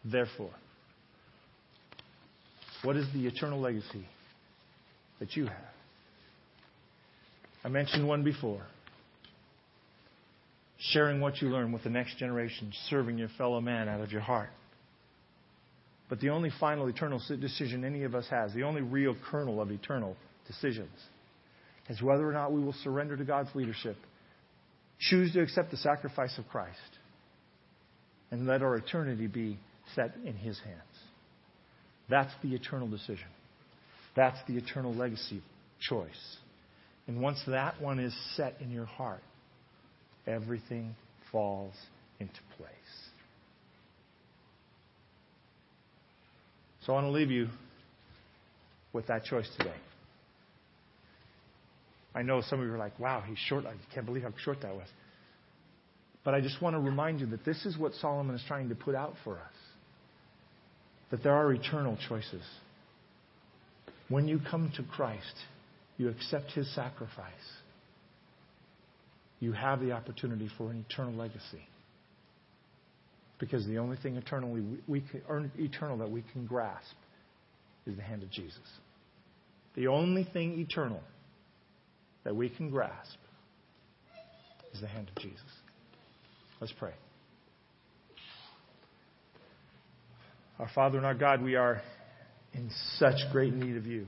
Therefore, 0.03 0.51
what 2.85 2.95
is 2.95 3.05
the 3.13 3.25
eternal 3.25 3.59
legacy 3.59 4.05
that 5.19 5.35
you 5.35 5.47
have? 5.47 5.55
I 7.63 7.67
mentioned 7.67 8.07
one 8.07 8.23
before. 8.23 8.61
Sharing 10.77 11.19
what 11.19 11.41
you 11.41 11.49
learn 11.49 11.71
with 11.71 11.83
the 11.83 11.89
next 11.89 12.17
generation, 12.17 12.71
serving 12.89 13.17
your 13.17 13.29
fellow 13.37 13.59
man 13.59 13.89
out 13.89 14.01
of 14.01 14.11
your 14.11 14.21
heart. 14.21 14.49
But 16.09 16.19
the 16.19 16.29
only 16.29 16.51
final 16.59 16.87
eternal 16.87 17.19
decision 17.41 17.83
any 17.83 18.03
of 18.03 18.13
us 18.13 18.27
has, 18.29 18.53
the 18.53 18.63
only 18.63 18.81
real 18.81 19.15
kernel 19.31 19.59
of 19.59 19.71
eternal 19.71 20.15
decisions, 20.45 20.93
is 21.89 22.01
whether 22.01 22.29
or 22.29 22.33
not 22.33 22.51
we 22.51 22.61
will 22.61 22.75
surrender 22.83 23.17
to 23.17 23.23
God's 23.23 23.49
leadership, 23.55 23.97
choose 24.99 25.33
to 25.33 25.41
accept 25.41 25.71
the 25.71 25.77
sacrifice 25.77 26.37
of 26.37 26.47
Christ, 26.47 26.77
and 28.29 28.45
let 28.45 28.61
our 28.61 28.75
eternity 28.75 29.25
be 29.25 29.57
set 29.95 30.13
in 30.23 30.35
His 30.35 30.59
hands. 30.59 30.94
That's 32.09 32.31
the 32.43 32.53
eternal 32.53 32.87
decision. 32.87 33.27
That's 34.15 34.37
the 34.47 34.57
eternal 34.57 34.93
legacy 34.93 35.41
choice. 35.79 36.37
And 37.07 37.21
once 37.21 37.41
that 37.47 37.81
one 37.81 37.99
is 37.99 38.15
set 38.35 38.55
in 38.61 38.71
your 38.71 38.85
heart, 38.85 39.21
everything 40.25 40.95
falls 41.31 41.73
into 42.19 42.39
place. 42.57 42.69
So 46.85 46.93
I 46.93 46.95
want 47.01 47.05
to 47.07 47.11
leave 47.11 47.31
you 47.31 47.47
with 48.93 49.07
that 49.07 49.25
choice 49.25 49.49
today. 49.57 49.73
I 52.13 52.21
know 52.21 52.41
some 52.41 52.61
of 52.61 52.65
you 52.65 52.73
are 52.73 52.77
like, 52.77 52.97
wow, 52.99 53.23
he's 53.27 53.37
short. 53.37 53.65
I 53.65 53.73
can't 53.93 54.05
believe 54.05 54.23
how 54.23 54.31
short 54.37 54.61
that 54.61 54.73
was. 54.73 54.87
But 56.23 56.33
I 56.33 56.41
just 56.41 56.61
want 56.61 56.75
to 56.75 56.79
remind 56.79 57.19
you 57.19 57.25
that 57.27 57.43
this 57.43 57.65
is 57.65 57.77
what 57.77 57.93
Solomon 57.95 58.35
is 58.35 58.43
trying 58.47 58.69
to 58.69 58.75
put 58.75 58.95
out 58.95 59.15
for 59.23 59.37
us 59.37 59.53
that 61.11 61.23
there 61.23 61.33
are 61.33 61.53
eternal 61.53 61.97
choices. 62.09 62.43
When 64.09 64.27
you 64.27 64.39
come 64.49 64.71
to 64.77 64.83
Christ, 64.83 65.35
you 65.97 66.09
accept 66.09 66.51
His 66.51 66.73
sacrifice. 66.75 67.33
You 69.39 69.53
have 69.53 69.79
the 69.79 69.91
opportunity 69.91 70.49
for 70.57 70.71
an 70.71 70.85
eternal 70.89 71.13
legacy. 71.13 71.67
Because 73.39 73.65
the 73.67 73.79
only 73.79 73.97
thing 73.97 74.15
eternally 74.15 74.63
we 74.87 75.01
can, 75.01 75.51
eternal 75.57 75.97
that 75.97 76.09
we 76.09 76.23
can 76.31 76.45
grasp 76.45 76.95
is 77.85 77.95
the 77.95 78.01
hand 78.01 78.23
of 78.23 78.31
Jesus. 78.31 78.59
The 79.75 79.87
only 79.87 80.23
thing 80.31 80.59
eternal 80.59 81.01
that 82.23 82.35
we 82.35 82.49
can 82.49 82.69
grasp 82.69 83.17
is 84.73 84.81
the 84.81 84.87
hand 84.87 85.09
of 85.09 85.21
Jesus. 85.21 85.41
Let's 86.61 86.73
pray. 86.79 86.93
Our 90.59 90.69
Father 90.73 90.97
and 90.97 91.05
our 91.05 91.13
God, 91.13 91.41
we 91.41 91.55
are 91.55 91.81
in 92.53 92.69
such 92.97 93.15
great 93.31 93.53
need 93.53 93.75
of 93.75 93.85
you. 93.85 94.07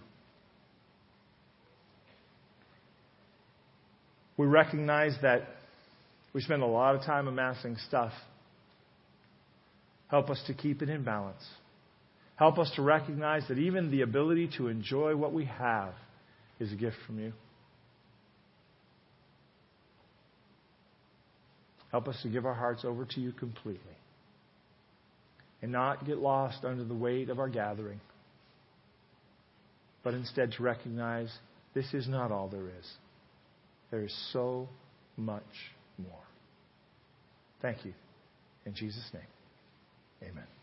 We 4.38 4.46
recognize 4.46 5.16
that 5.24 5.42
we 6.34 6.42
spend 6.42 6.62
a 6.62 6.68
lot 6.68 6.96
of 6.96 7.02
time 7.02 7.28
amassing 7.28 7.76
stuff. 7.88 8.14
Help 10.10 10.30
us 10.30 10.42
to 10.48 10.54
keep 10.54 10.82
it 10.82 10.90
in 10.90 11.04
balance. 11.04 11.44
Help 12.38 12.60
us 12.60 12.72
to 12.76 12.82
recognize 12.82 13.44
that 13.50 13.58
even 13.58 13.92
the 13.92 14.02
ability 14.02 14.50
to 14.58 14.68
enjoy 14.68 15.16
what 15.16 15.34
we 15.34 15.46
have 15.46 15.94
is 16.60 16.72
a 16.72 16.76
gift 16.76 16.96
from 17.06 17.20
you. 17.20 17.34
Help 21.92 22.08
us 22.08 22.20
to 22.22 22.30
give 22.30 22.46
our 22.46 22.54
hearts 22.54 22.86
over 22.86 23.06
to 23.06 23.20
you 23.20 23.32
completely 23.34 23.97
and 25.62 25.72
not 25.72 26.06
get 26.06 26.18
lost 26.18 26.64
under 26.64 26.84
the 26.84 26.94
weight 26.94 27.30
of 27.30 27.40
our 27.40 27.50
gathering, 27.50 28.00
but 30.04 30.14
instead 30.14 30.52
to 30.54 30.64
recognize 30.64 31.32
this 31.74 31.94
is 31.94 32.08
not 32.08 32.32
all 32.32 32.48
there 32.48 32.68
is. 32.68 32.92
There 33.92 34.04
is 34.04 34.30
so 34.34 34.68
much 35.16 35.44
more. 35.98 36.12
Thank 37.62 37.86
you. 37.86 37.94
In 38.66 38.74
Jesus' 38.74 39.10
name, 39.14 40.30
amen. 40.30 40.57